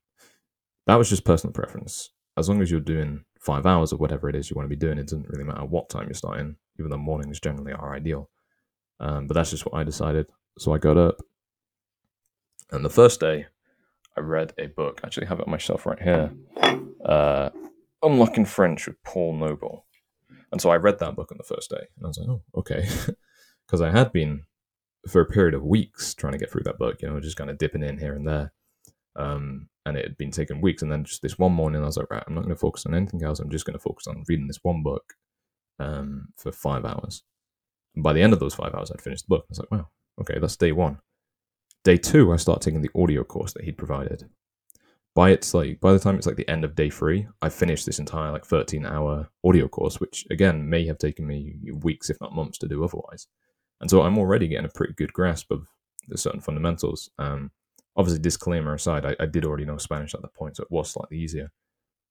That 0.87 0.95
was 0.95 1.09
just 1.09 1.25
personal 1.25 1.53
preference. 1.53 2.09
As 2.37 2.49
long 2.49 2.61
as 2.61 2.69
you're 2.69 2.79
doing 2.79 3.23
five 3.39 3.65
hours 3.65 3.93
or 3.93 3.97
whatever 3.97 4.29
it 4.29 4.35
is 4.35 4.49
you 4.49 4.55
want 4.55 4.65
to 4.65 4.75
be 4.75 4.79
doing, 4.79 4.97
it 4.97 5.03
doesn't 5.03 5.29
really 5.29 5.43
matter 5.43 5.65
what 5.65 5.89
time 5.89 6.07
you're 6.07 6.13
starting, 6.13 6.55
even 6.79 6.89
though 6.89 6.97
mornings 6.97 7.39
generally 7.39 7.73
are 7.73 7.95
ideal. 7.95 8.29
Um, 8.99 9.27
but 9.27 9.35
that's 9.35 9.51
just 9.51 9.65
what 9.65 9.75
I 9.75 9.83
decided. 9.83 10.27
So 10.57 10.73
I 10.73 10.77
got 10.77 10.97
up. 10.97 11.21
And 12.71 12.83
the 12.83 12.89
first 12.89 13.19
day, 13.19 13.47
I 14.17 14.21
read 14.21 14.53
a 14.57 14.67
book. 14.67 15.01
I 15.03 15.07
actually 15.07 15.27
have 15.27 15.39
it 15.39 15.45
on 15.45 15.51
my 15.51 15.57
shelf 15.57 15.85
right 15.85 16.01
here. 16.01 16.31
Uh, 17.03 17.49
Unlocking 18.01 18.45
French 18.45 18.87
with 18.87 19.01
Paul 19.03 19.35
Noble. 19.35 19.85
And 20.51 20.61
so 20.61 20.69
I 20.69 20.75
read 20.75 20.99
that 20.99 21.15
book 21.15 21.31
on 21.31 21.37
the 21.37 21.43
first 21.43 21.69
day. 21.69 21.87
And 21.97 22.05
I 22.05 22.07
was 22.07 22.17
like, 22.17 22.29
oh, 22.29 22.41
okay. 22.55 22.87
Because 23.65 23.81
I 23.81 23.91
had 23.91 24.11
been, 24.11 24.43
for 25.07 25.21
a 25.21 25.25
period 25.25 25.53
of 25.53 25.63
weeks, 25.63 26.13
trying 26.13 26.33
to 26.33 26.37
get 26.37 26.51
through 26.51 26.63
that 26.65 26.77
book, 26.77 27.01
you 27.01 27.09
know, 27.09 27.19
just 27.21 27.37
kind 27.37 27.49
of 27.49 27.57
dipping 27.57 27.81
in 27.81 27.97
here 27.97 28.13
and 28.13 28.27
there. 28.27 28.51
Um, 29.15 29.69
and 29.85 29.97
it 29.97 30.05
had 30.05 30.17
been 30.17 30.31
taking 30.31 30.61
weeks. 30.61 30.81
And 30.81 30.91
then 30.91 31.03
just 31.03 31.21
this 31.21 31.37
one 31.37 31.53
morning, 31.53 31.81
I 31.81 31.85
was 31.85 31.97
like, 31.97 32.09
right, 32.09 32.23
I'm 32.25 32.33
not 32.33 32.41
going 32.41 32.55
to 32.55 32.59
focus 32.59 32.85
on 32.85 32.93
anything 32.93 33.23
else. 33.23 33.39
I'm 33.39 33.49
just 33.49 33.65
going 33.65 33.77
to 33.77 33.83
focus 33.83 34.07
on 34.07 34.23
reading 34.27 34.47
this 34.47 34.59
one 34.63 34.83
book 34.83 35.13
um, 35.79 36.29
for 36.37 36.51
five 36.51 36.85
hours. 36.85 37.23
And 37.95 38.03
by 38.03 38.13
the 38.13 38.21
end 38.21 38.33
of 38.33 38.39
those 38.39 38.55
five 38.55 38.73
hours, 38.73 38.91
I'd 38.91 39.01
finished 39.01 39.25
the 39.25 39.35
book. 39.35 39.43
I 39.43 39.49
was 39.49 39.59
like, 39.59 39.71
wow, 39.71 39.89
okay, 40.21 40.39
that's 40.39 40.55
day 40.55 40.71
one. 40.71 40.99
Day 41.83 41.97
two, 41.97 42.31
I 42.31 42.37
start 42.37 42.61
taking 42.61 42.81
the 42.81 42.91
audio 42.95 43.23
course 43.23 43.53
that 43.53 43.65
he'd 43.65 43.77
provided. 43.77 44.29
By 45.15 45.29
its 45.29 45.53
like 45.53 45.79
by 45.79 45.93
the 45.93 45.99
time 45.99 46.15
it's 46.15 46.25
like 46.25 46.37
the 46.37 46.49
end 46.49 46.63
of 46.63 46.75
day 46.75 46.89
three, 46.89 47.27
I 47.41 47.49
finished 47.49 47.85
this 47.85 47.99
entire 47.99 48.31
like 48.31 48.45
13 48.45 48.83
hour 48.83 49.29
audio 49.43 49.67
course, 49.67 49.99
which 49.99 50.25
again 50.31 50.67
may 50.67 50.87
have 50.87 50.97
taken 50.97 51.27
me 51.27 51.57
weeks, 51.71 52.09
if 52.09 52.19
not 52.19 52.33
months, 52.33 52.57
to 52.59 52.67
do 52.67 52.83
otherwise. 52.83 53.27
And 53.79 53.91
so 53.91 54.01
I'm 54.01 54.17
already 54.17 54.47
getting 54.47 54.65
a 54.65 54.69
pretty 54.69 54.93
good 54.93 55.13
grasp 55.13 55.51
of 55.51 55.67
the 56.07 56.17
certain 56.17 56.41
fundamentals. 56.41 57.11
Um, 57.19 57.51
obviously, 57.95 58.21
disclaimer 58.21 58.73
aside, 58.73 59.05
I, 59.05 59.15
I 59.19 59.25
did 59.25 59.45
already 59.45 59.65
know 59.65 59.77
Spanish 59.77 60.13
at 60.13 60.21
that 60.21 60.33
point, 60.33 60.57
so 60.57 60.63
it 60.63 60.71
was 60.71 60.91
slightly 60.91 61.17
easier. 61.17 61.51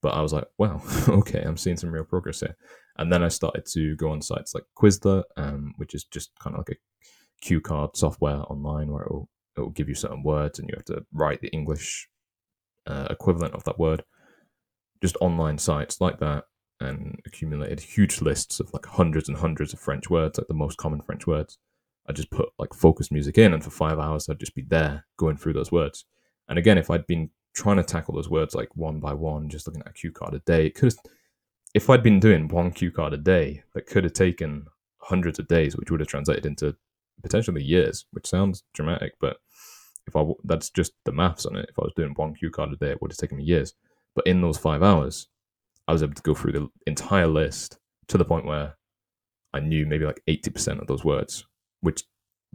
But 0.00 0.14
I 0.14 0.20
was 0.20 0.32
like, 0.32 0.46
wow, 0.58 0.82
okay, 1.08 1.42
I'm 1.42 1.56
seeing 1.56 1.76
some 1.76 1.90
real 1.90 2.04
progress 2.04 2.40
here. 2.40 2.56
And 2.98 3.12
then 3.12 3.22
I 3.22 3.28
started 3.28 3.64
to 3.72 3.96
go 3.96 4.10
on 4.10 4.20
sites 4.20 4.54
like 4.54 4.64
Quizlet, 4.76 5.24
um, 5.36 5.72
which 5.76 5.94
is 5.94 6.04
just 6.04 6.30
kind 6.40 6.54
of 6.54 6.60
like 6.60 6.76
a 6.76 7.06
cue 7.40 7.60
card 7.60 7.96
software 7.96 8.42
online 8.50 8.90
where 8.90 9.04
it 9.04 9.10
will, 9.10 9.28
it 9.56 9.60
will 9.60 9.70
give 9.70 9.88
you 9.88 9.94
certain 9.94 10.22
words 10.22 10.58
and 10.58 10.68
you 10.68 10.74
have 10.76 10.84
to 10.86 11.04
write 11.12 11.40
the 11.40 11.48
English 11.48 12.08
uh, 12.86 13.06
equivalent 13.10 13.54
of 13.54 13.64
that 13.64 13.78
word. 13.78 14.02
Just 15.00 15.16
online 15.20 15.58
sites 15.58 16.00
like 16.00 16.18
that 16.18 16.44
and 16.80 17.20
accumulated 17.26 17.80
huge 17.80 18.20
lists 18.20 18.60
of 18.60 18.72
like 18.72 18.86
hundreds 18.86 19.28
and 19.28 19.38
hundreds 19.38 19.72
of 19.72 19.80
French 19.80 20.10
words, 20.10 20.36
like 20.38 20.48
the 20.48 20.54
most 20.54 20.76
common 20.78 21.00
French 21.00 21.26
words. 21.26 21.58
I 22.08 22.12
just 22.12 22.30
put 22.30 22.48
like 22.58 22.74
focus 22.74 23.10
music 23.10 23.38
in, 23.38 23.52
and 23.52 23.62
for 23.62 23.70
five 23.70 23.98
hours, 23.98 24.28
I'd 24.28 24.40
just 24.40 24.54
be 24.54 24.62
there 24.62 25.06
going 25.16 25.36
through 25.36 25.54
those 25.54 25.72
words. 25.72 26.04
And 26.48 26.58
again, 26.58 26.78
if 26.78 26.90
I'd 26.90 27.06
been 27.06 27.30
trying 27.54 27.76
to 27.76 27.82
tackle 27.84 28.14
those 28.14 28.30
words 28.30 28.54
like 28.54 28.74
one 28.74 28.98
by 29.00 29.14
one, 29.14 29.48
just 29.48 29.66
looking 29.66 29.82
at 29.82 29.90
a 29.90 29.92
cue 29.92 30.12
card 30.12 30.34
a 30.34 30.40
day, 30.40 30.66
it 30.66 30.74
could 30.74 30.92
have, 30.92 31.12
if 31.74 31.88
I'd 31.88 32.02
been 32.02 32.20
doing 32.20 32.48
one 32.48 32.72
cue 32.72 32.90
card 32.90 33.12
a 33.12 33.18
day, 33.18 33.62
that 33.74 33.86
could 33.86 34.04
have 34.04 34.12
taken 34.12 34.66
hundreds 34.98 35.38
of 35.38 35.48
days, 35.48 35.76
which 35.76 35.90
would 35.90 36.00
have 36.00 36.08
translated 36.08 36.46
into 36.46 36.76
potentially 37.22 37.62
years, 37.62 38.06
which 38.10 38.26
sounds 38.26 38.64
dramatic, 38.74 39.12
but 39.20 39.36
if 40.06 40.16
I 40.16 40.24
that's 40.44 40.70
just 40.70 40.92
the 41.04 41.12
maths 41.12 41.46
on 41.46 41.56
it. 41.56 41.66
If 41.68 41.78
I 41.78 41.82
was 41.82 41.92
doing 41.94 42.12
one 42.16 42.34
cue 42.34 42.50
card 42.50 42.72
a 42.72 42.76
day, 42.76 42.90
it 42.90 43.00
would 43.00 43.12
have 43.12 43.18
taken 43.18 43.38
me 43.38 43.44
years. 43.44 43.74
But 44.14 44.26
in 44.26 44.40
those 44.40 44.58
five 44.58 44.82
hours, 44.82 45.28
I 45.86 45.92
was 45.92 46.02
able 46.02 46.14
to 46.14 46.22
go 46.22 46.34
through 46.34 46.52
the 46.52 46.68
entire 46.86 47.26
list 47.26 47.78
to 48.08 48.18
the 48.18 48.24
point 48.24 48.46
where 48.46 48.76
I 49.54 49.60
knew 49.60 49.86
maybe 49.86 50.04
like 50.04 50.22
eighty 50.26 50.50
percent 50.50 50.80
of 50.80 50.86
those 50.86 51.04
words, 51.04 51.46
which 51.82 52.04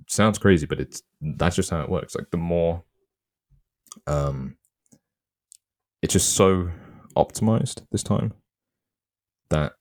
sounds 0.08 0.40
crazy, 0.40 0.66
but 0.66 0.80
it's 0.80 1.04
that's 1.22 1.56
just 1.56 1.70
how 1.70 1.82
it 1.82 1.90
works. 1.90 2.16
Like 2.16 2.32
the 2.32 2.38
more, 2.38 2.84
um, 4.08 4.58
it's 6.02 6.14
just 6.14 6.34
so 6.34 6.72
optimized 7.16 7.84
this 7.92 8.04
time 8.04 8.34
that 9.50 9.74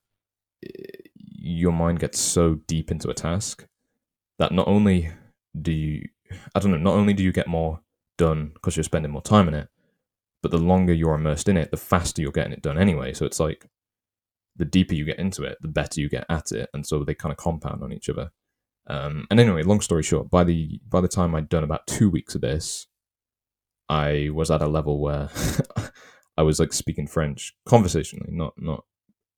your 1.14 1.72
mind 1.72 2.00
gets 2.00 2.18
so 2.18 2.54
deep 2.66 2.90
into 2.90 3.08
a 3.08 3.14
task 3.14 3.66
that 4.38 4.52
not 4.52 4.68
only 4.68 5.10
do 5.60 5.72
you 5.72 6.08
I 6.54 6.60
don't 6.60 6.72
know, 6.72 6.78
not 6.78 6.94
only 6.94 7.14
do 7.14 7.22
you 7.22 7.32
get 7.32 7.46
more 7.46 7.80
done 8.18 8.50
because 8.54 8.76
you're 8.76 8.84
spending 8.84 9.12
more 9.12 9.22
time 9.22 9.48
in 9.48 9.54
it, 9.54 9.68
but 10.42 10.50
the 10.50 10.58
longer 10.58 10.92
you're 10.92 11.14
immersed 11.14 11.48
in 11.48 11.56
it, 11.56 11.70
the 11.70 11.76
faster 11.76 12.22
you're 12.22 12.32
getting 12.32 12.52
it 12.52 12.62
done 12.62 12.78
anyway. 12.78 13.12
So 13.12 13.26
it's 13.26 13.40
like 13.40 13.68
the 14.56 14.64
deeper 14.64 14.94
you 14.94 15.04
get 15.04 15.18
into 15.18 15.42
it, 15.44 15.58
the 15.60 15.68
better 15.68 16.00
you 16.00 16.08
get 16.08 16.26
at 16.28 16.52
it, 16.52 16.68
and 16.74 16.86
so 16.86 17.04
they 17.04 17.14
kind 17.14 17.32
of 17.32 17.38
compound 17.38 17.82
on 17.82 17.92
each 17.92 18.08
other. 18.08 18.30
Um, 18.88 19.26
and 19.30 19.40
anyway, 19.40 19.62
long 19.62 19.80
story 19.80 20.02
short, 20.02 20.30
by 20.30 20.44
the 20.44 20.80
by 20.88 21.00
the 21.00 21.08
time 21.08 21.34
I'd 21.34 21.48
done 21.48 21.64
about 21.64 21.86
two 21.86 22.08
weeks 22.08 22.34
of 22.34 22.40
this, 22.40 22.86
I 23.88 24.30
was 24.32 24.50
at 24.50 24.62
a 24.62 24.68
level 24.68 25.00
where 25.00 25.28
I 26.36 26.42
was 26.42 26.60
like 26.60 26.72
speaking 26.72 27.06
French 27.06 27.54
conversationally, 27.66 28.30
not 28.30 28.54
not 28.56 28.84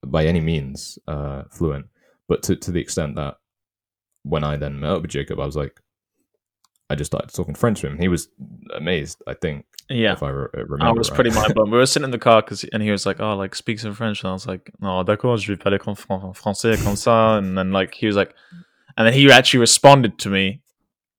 by 0.07 0.27
any 0.27 0.41
means 0.41 0.99
uh, 1.09 1.45
fluent, 1.51 1.87
but 2.29 2.43
to 2.45 2.57
to 2.57 2.71
the 2.71 2.81
extent 2.81 3.17
that 3.17 3.37
when 4.23 4.45
I 4.45 4.57
then 4.57 4.81
met 4.81 4.91
up 4.91 5.03
with 5.03 5.11
Jacob, 5.11 5.41
I 5.41 5.47
was 5.47 5.57
like, 5.57 5.81
I 6.91 6.95
just 6.95 7.11
started 7.11 7.35
talking 7.35 7.55
French 7.55 7.81
to 7.81 7.87
him. 7.87 7.99
He 7.99 8.09
was 8.09 8.29
amazed. 8.75 9.23
I 9.27 9.35
think. 9.35 9.65
Yeah, 9.89 10.13
if 10.13 10.23
I 10.23 10.29
re- 10.29 10.49
remember. 10.55 10.85
I 10.85 10.93
was 10.93 11.11
right. 11.11 11.15
pretty 11.15 11.31
mind 11.31 11.55
blown. 11.55 11.71
We 11.71 11.79
were 11.79 11.87
sitting 11.87 12.05
in 12.05 12.11
the 12.11 12.19
car 12.19 12.43
because, 12.43 12.65
and 12.65 12.83
he 12.83 12.91
was 12.91 13.07
like, 13.07 13.21
"Oh, 13.21 13.35
like 13.37 13.55
speak 13.55 13.79
some 13.79 13.95
French," 13.95 14.23
and 14.23 14.29
I 14.29 14.33
was 14.35 14.47
like, 14.47 14.71
"No, 14.81 15.03
d'accord, 15.03 15.41
je 15.41 15.53
vais 15.53 15.57
parler 15.57 15.79
en 15.87 16.35
français 16.35 16.77
comme 16.85 16.97
ça." 16.97 17.39
And 17.39 17.57
then 17.57 17.73
like 17.73 17.95
he 17.95 18.07
was 18.07 18.17
like, 18.17 18.35
and 18.99 19.07
then 19.07 19.15
he 19.15 19.31
actually 19.31 19.61
responded 19.61 20.19
to 20.19 20.29
me 20.29 20.61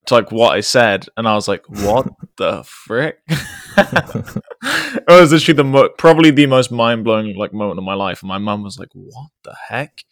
to 0.06 0.14
like 0.14 0.32
what 0.34 0.54
I 0.54 0.60
said, 0.60 1.06
and 1.16 1.28
I 1.28 1.34
was 1.34 1.48
like, 1.48 1.64
"What 1.70 2.10
the 2.36 2.64
frick?" 2.66 3.20
it 3.30 5.04
was 5.08 5.32
literally 5.32 5.56
the 5.56 5.64
mo- 5.64 5.90
probably 5.98 6.30
the 6.30 6.46
most 6.46 6.72
mind 6.72 7.06
blowing 7.06 7.36
like 7.38 7.54
moment 7.54 7.80
of 7.80 7.86
my 7.86 7.94
life. 7.94 8.22
And 8.22 8.28
my 8.28 8.38
mum 8.38 8.64
was 8.64 8.78
like, 8.78 8.90
"What 8.94 9.30
the 9.46 9.56
heck?" 9.70 10.04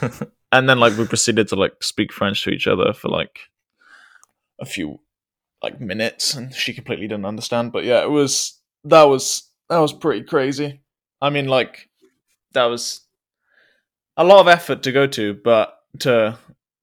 and 0.52 0.68
then 0.68 0.78
like 0.78 0.96
we 0.96 1.04
proceeded 1.04 1.48
to 1.48 1.56
like 1.56 1.82
speak 1.82 2.12
French 2.12 2.44
to 2.44 2.50
each 2.50 2.68
other 2.68 2.92
for 2.92 3.08
like 3.08 3.40
a 4.60 4.64
few 4.64 5.00
like 5.62 5.80
minutes, 5.80 6.34
and 6.34 6.54
she 6.54 6.74
completely 6.74 7.08
didn't 7.08 7.26
understand. 7.26 7.72
But 7.72 7.82
yeah, 7.84 8.02
it 8.02 8.10
was 8.10 8.60
that 8.84 9.04
was 9.04 9.50
that 9.68 9.78
was 9.78 9.92
pretty 9.92 10.24
crazy. 10.24 10.80
I 11.20 11.30
mean, 11.30 11.48
like 11.48 11.88
that 12.52 12.66
was 12.66 13.00
a 14.16 14.22
lot 14.22 14.40
of 14.40 14.46
effort 14.46 14.84
to 14.84 14.92
go 14.92 15.08
to, 15.08 15.34
but 15.34 15.76
to 16.00 16.38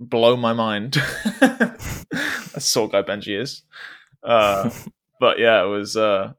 blow 0.10 0.36
my 0.38 0.54
mind. 0.54 0.94
That's 1.40 2.66
sort 2.66 2.92
guy 2.92 3.02
Benji 3.02 3.40
is. 3.40 3.64
Uh, 4.24 4.70
but 5.20 5.40
yeah, 5.40 5.64
it 5.64 5.68
was. 5.68 5.96
Uh, 5.98 6.34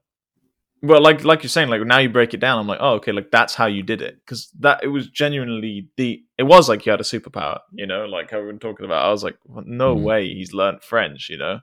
well, 0.82 1.00
like 1.00 1.24
like 1.24 1.42
you're 1.42 1.48
saying, 1.50 1.68
like 1.70 1.80
now 1.82 1.98
you 1.98 2.10
break 2.10 2.34
it 2.34 2.40
down, 2.40 2.58
I'm 2.58 2.66
like, 2.66 2.78
oh, 2.80 2.94
okay, 2.94 3.12
like 3.12 3.30
that's 3.30 3.54
how 3.54 3.66
you 3.66 3.82
did 3.82 4.02
it, 4.02 4.16
because 4.24 4.50
that 4.60 4.84
it 4.84 4.88
was 4.88 5.08
genuinely 5.08 5.88
the. 5.96 6.22
It 6.36 6.42
was 6.42 6.68
like 6.68 6.84
you 6.84 6.90
had 6.90 7.00
a 7.00 7.04
superpower, 7.04 7.60
you 7.72 7.86
know, 7.86 8.04
like 8.04 8.30
how 8.30 8.38
we've 8.38 8.48
been 8.48 8.58
talking 8.58 8.84
about. 8.84 9.04
I 9.04 9.10
was 9.10 9.24
like, 9.24 9.38
well, 9.46 9.64
no 9.66 9.96
Mhm. 9.96 10.02
way, 10.02 10.28
he's 10.28 10.52
learned 10.52 10.82
French, 10.82 11.30
you 11.30 11.38
know. 11.38 11.60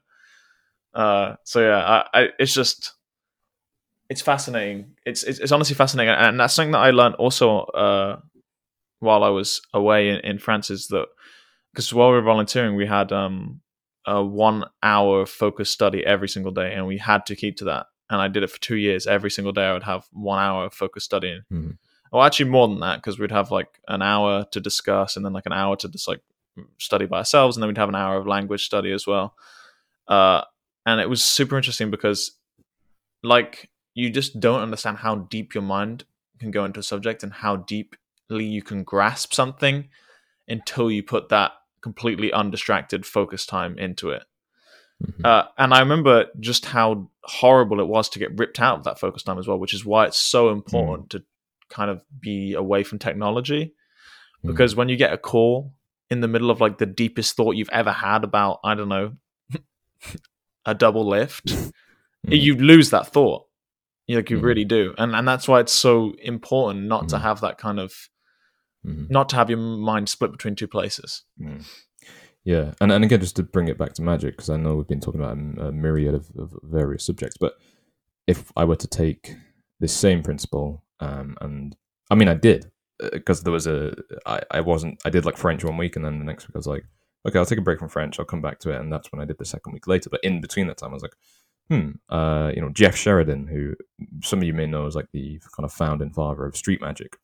Uh, 0.93 1.35
so 1.43 1.61
yeah, 1.61 2.03
I, 2.13 2.21
I 2.21 2.29
it's 2.39 2.53
just 2.53 2.93
it's 4.09 4.21
fascinating. 4.21 4.95
It's, 5.05 5.23
it's 5.23 5.39
it's 5.39 5.51
honestly 5.51 5.75
fascinating, 5.75 6.13
and 6.13 6.39
that's 6.39 6.53
something 6.53 6.71
that 6.71 6.79
I 6.79 6.91
learned 6.91 7.15
also 7.15 7.59
uh, 7.59 8.19
while 8.99 9.23
I 9.23 9.29
was 9.29 9.61
away 9.73 10.09
in, 10.09 10.17
in 10.21 10.39
France. 10.39 10.69
Is 10.69 10.87
that 10.87 11.05
because 11.71 11.93
while 11.93 12.09
we 12.09 12.15
were 12.15 12.21
volunteering, 12.21 12.75
we 12.75 12.85
had 12.85 13.11
um, 13.11 13.61
a 14.05 14.23
one 14.23 14.65
hour 14.83 15.25
focus 15.25 15.69
study 15.69 16.05
every 16.05 16.27
single 16.29 16.51
day, 16.51 16.73
and 16.73 16.87
we 16.87 16.97
had 16.97 17.25
to 17.27 17.35
keep 17.35 17.57
to 17.57 17.65
that. 17.65 17.87
And 18.09 18.21
I 18.21 18.27
did 18.27 18.43
it 18.43 18.51
for 18.51 18.59
two 18.59 18.75
years. 18.75 19.07
Every 19.07 19.31
single 19.31 19.53
day, 19.53 19.65
I 19.65 19.73
would 19.73 19.83
have 19.83 20.05
one 20.11 20.39
hour 20.39 20.65
of 20.65 20.73
focus 20.73 21.03
studying. 21.05 21.41
Mhm. 21.51 21.77
Well, 22.11 22.23
actually, 22.23 22.49
more 22.49 22.67
than 22.67 22.81
that, 22.81 22.97
because 22.97 23.17
we'd 23.17 23.31
have 23.31 23.51
like 23.51 23.79
an 23.87 24.01
hour 24.01 24.45
to 24.51 24.59
discuss, 24.59 25.15
and 25.15 25.25
then 25.25 25.33
like 25.33 25.45
an 25.45 25.53
hour 25.53 25.75
to 25.77 25.87
just 25.87 26.07
like 26.07 26.21
study 26.77 27.05
by 27.05 27.19
ourselves, 27.19 27.55
and 27.55 27.63
then 27.63 27.67
we'd 27.69 27.77
have 27.77 27.89
an 27.89 27.95
hour 27.95 28.17
of 28.17 28.27
language 28.27 28.65
study 28.65 28.91
as 28.91 29.07
well. 29.07 29.35
Uh, 30.07 30.41
and 30.85 30.99
it 30.99 31.09
was 31.09 31.23
super 31.23 31.55
interesting 31.55 31.89
because 31.89 32.31
like 33.23 33.69
you 33.93 34.09
just 34.09 34.39
don't 34.39 34.61
understand 34.61 34.97
how 34.97 35.15
deep 35.15 35.53
your 35.53 35.61
mind 35.61 36.03
can 36.39 36.51
go 36.51 36.65
into 36.65 36.79
a 36.79 36.83
subject 36.83 37.23
and 37.23 37.31
how 37.31 37.55
deeply 37.55 38.43
you 38.45 38.61
can 38.61 38.83
grasp 38.83 39.33
something 39.33 39.87
until 40.47 40.89
you 40.91 41.03
put 41.03 41.29
that 41.29 41.51
completely 41.81 42.31
undistracted 42.31 43.05
focus 43.05 43.45
time 43.45 43.77
into 43.77 44.09
it 44.11 44.23
Mhm. 45.03 45.25
uh, 45.25 45.47
and 45.57 45.73
I 45.73 45.79
remember 45.79 46.27
just 46.39 46.65
how 46.67 47.09
horrible 47.23 47.79
it 47.79 47.87
was 47.87 48.07
to 48.09 48.19
get 48.19 48.37
ripped 48.37 48.59
out 48.59 48.77
of 48.77 48.83
that 48.83 48.99
focus 48.99 49.23
time 49.23 49.39
as 49.39 49.47
well, 49.47 49.57
which 49.57 49.73
is 49.73 49.83
why 49.83 50.05
it's 50.05 50.17
so 50.19 50.49
important 50.51 51.09
to 51.09 51.23
kind 51.69 51.89
of 51.89 52.03
be 52.19 52.53
away 52.53 52.83
from 52.83 52.99
technology. 52.99 53.73
Mhm. 54.43 54.47
Because 54.49 54.75
when 54.75 54.89
you 54.89 54.97
get 54.97 55.11
a 55.11 55.17
call 55.17 55.73
in 56.11 56.19
the 56.21 56.27
middle 56.27 56.51
of 56.51 56.61
like 56.61 56.77
the 56.77 56.85
deepest 56.85 57.35
thought 57.35 57.55
you've 57.55 57.69
ever 57.71 57.91
had 57.91 58.23
about, 58.23 58.59
I 58.63 58.75
don't 58.75 58.89
know, 58.89 59.13
a 60.65 60.75
double 60.75 61.07
lift, 61.07 61.45
Mhm. 61.47 61.71
you 62.27 62.55
lose 62.57 62.91
that 62.91 63.07
thought. 63.07 63.47
You 64.07 64.17
like 64.17 64.29
you 64.29 64.37
really 64.37 64.65
do, 64.65 64.93
and 64.99 65.15
and 65.15 65.27
that's 65.27 65.47
why 65.47 65.61
it's 65.61 65.71
so 65.73 66.13
important 66.21 66.85
not 66.85 67.09
to 67.09 67.17
have 67.17 67.41
that 67.41 67.57
kind 67.57 67.79
of 67.79 68.09
Mhm. 68.85 69.09
not 69.11 69.29
to 69.29 69.35
have 69.35 69.49
your 69.49 69.59
mind 69.59 70.09
split 70.09 70.31
between 70.31 70.55
two 70.55 70.67
places. 70.67 71.23
Mm. 71.39 71.63
Yeah, 72.43 72.73
and 72.81 72.91
and 72.91 73.03
again, 73.03 73.19
just 73.19 73.35
to 73.35 73.43
bring 73.43 73.67
it 73.67 73.77
back 73.77 73.93
to 73.93 74.01
magic, 74.01 74.35
because 74.35 74.49
I 74.49 74.57
know 74.57 74.75
we've 74.75 74.87
been 74.87 74.99
talking 74.99 75.21
about 75.21 75.37
a, 75.37 75.67
a 75.67 75.71
myriad 75.71 76.15
of, 76.15 76.31
of 76.37 76.57
various 76.63 77.03
subjects, 77.05 77.37
but 77.37 77.53
if 78.25 78.51
I 78.57 78.65
were 78.65 78.75
to 78.77 78.87
take 78.87 79.35
this 79.79 79.93
same 79.93 80.23
principle, 80.23 80.83
um, 80.99 81.37
and 81.41 81.75
I 82.09 82.15
mean, 82.15 82.27
I 82.27 82.33
did 82.33 82.71
because 83.11 83.43
there 83.43 83.53
was 83.53 83.67
a 83.67 83.93
I, 84.25 84.41
I 84.49 84.61
wasn't 84.61 84.99
I 85.05 85.09
did 85.11 85.25
like 85.25 85.37
French 85.37 85.63
one 85.63 85.77
week, 85.77 85.95
and 85.95 86.03
then 86.03 86.17
the 86.17 86.25
next 86.25 86.47
week 86.47 86.55
I 86.55 86.59
was 86.59 86.67
like, 86.67 86.85
okay, 87.27 87.37
I'll 87.37 87.45
take 87.45 87.59
a 87.59 87.61
break 87.61 87.77
from 87.77 87.89
French, 87.89 88.19
I'll 88.19 88.25
come 88.25 88.41
back 88.41 88.57
to 88.59 88.71
it, 88.71 88.79
and 88.79 88.91
that's 88.91 89.11
when 89.11 89.21
I 89.21 89.25
did 89.25 89.37
the 89.37 89.45
second 89.45 89.73
week 89.73 89.85
later. 89.85 90.09
But 90.09 90.23
in 90.23 90.41
between 90.41 90.65
that 90.67 90.77
time, 90.77 90.89
I 90.89 90.93
was 90.93 91.03
like, 91.03 91.15
hmm, 91.69 91.91
uh, 92.09 92.51
you 92.55 92.61
know, 92.61 92.69
Jeff 92.69 92.95
Sheridan, 92.95 93.45
who 93.47 93.75
some 94.23 94.39
of 94.39 94.45
you 94.45 94.53
may 94.55 94.65
know 94.65 94.87
is 94.87 94.95
like 94.95 95.11
the 95.13 95.39
kind 95.55 95.65
of 95.65 95.71
founding 95.71 96.11
father 96.11 96.45
of 96.45 96.57
street 96.57 96.81
magic, 96.81 97.17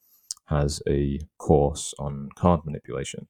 has 0.48 0.82
a 0.88 1.20
course 1.38 1.94
on 2.00 2.30
card 2.36 2.66
manipulation, 2.66 3.28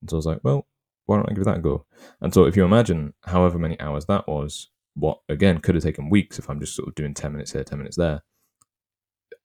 and 0.00 0.10
so 0.10 0.16
I 0.16 0.18
was 0.18 0.26
like, 0.26 0.40
well 0.42 0.66
why 1.06 1.16
don't 1.16 1.30
I 1.30 1.34
give 1.34 1.44
that 1.44 1.58
a 1.58 1.60
go? 1.60 1.86
And 2.20 2.34
so 2.34 2.44
if 2.44 2.56
you 2.56 2.64
imagine 2.64 3.14
however 3.24 3.58
many 3.58 3.80
hours 3.80 4.06
that 4.06 4.28
was, 4.28 4.70
what 4.94 5.20
again 5.28 5.60
could 5.60 5.74
have 5.74 5.84
taken 5.84 6.10
weeks 6.10 6.38
if 6.38 6.50
I'm 6.50 6.60
just 6.60 6.74
sort 6.74 6.88
of 6.88 6.94
doing 6.94 7.14
10 7.14 7.32
minutes 7.32 7.52
here, 7.52 7.64
10 7.64 7.78
minutes 7.78 7.96
there. 7.96 8.22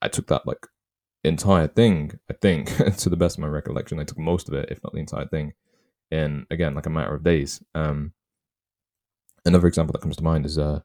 I 0.01 0.07
took 0.07 0.27
that 0.27 0.47
like 0.47 0.65
entire 1.23 1.67
thing, 1.67 2.19
I 2.29 2.33
think, 2.33 2.75
to 2.97 3.09
the 3.09 3.15
best 3.15 3.37
of 3.37 3.41
my 3.41 3.47
recollection. 3.47 3.99
I 3.99 4.03
took 4.03 4.17
most 4.17 4.47
of 4.47 4.55
it, 4.55 4.69
if 4.71 4.83
not 4.83 4.93
the 4.93 4.99
entire 4.99 5.27
thing, 5.27 5.53
in 6.09 6.47
again, 6.49 6.73
like 6.73 6.87
a 6.87 6.89
matter 6.89 7.13
of 7.13 7.23
days. 7.23 7.63
Um, 7.75 8.13
another 9.45 9.67
example 9.67 9.93
that 9.93 10.01
comes 10.01 10.17
to 10.17 10.23
mind 10.23 10.45
is 10.45 10.57
uh, 10.57 10.81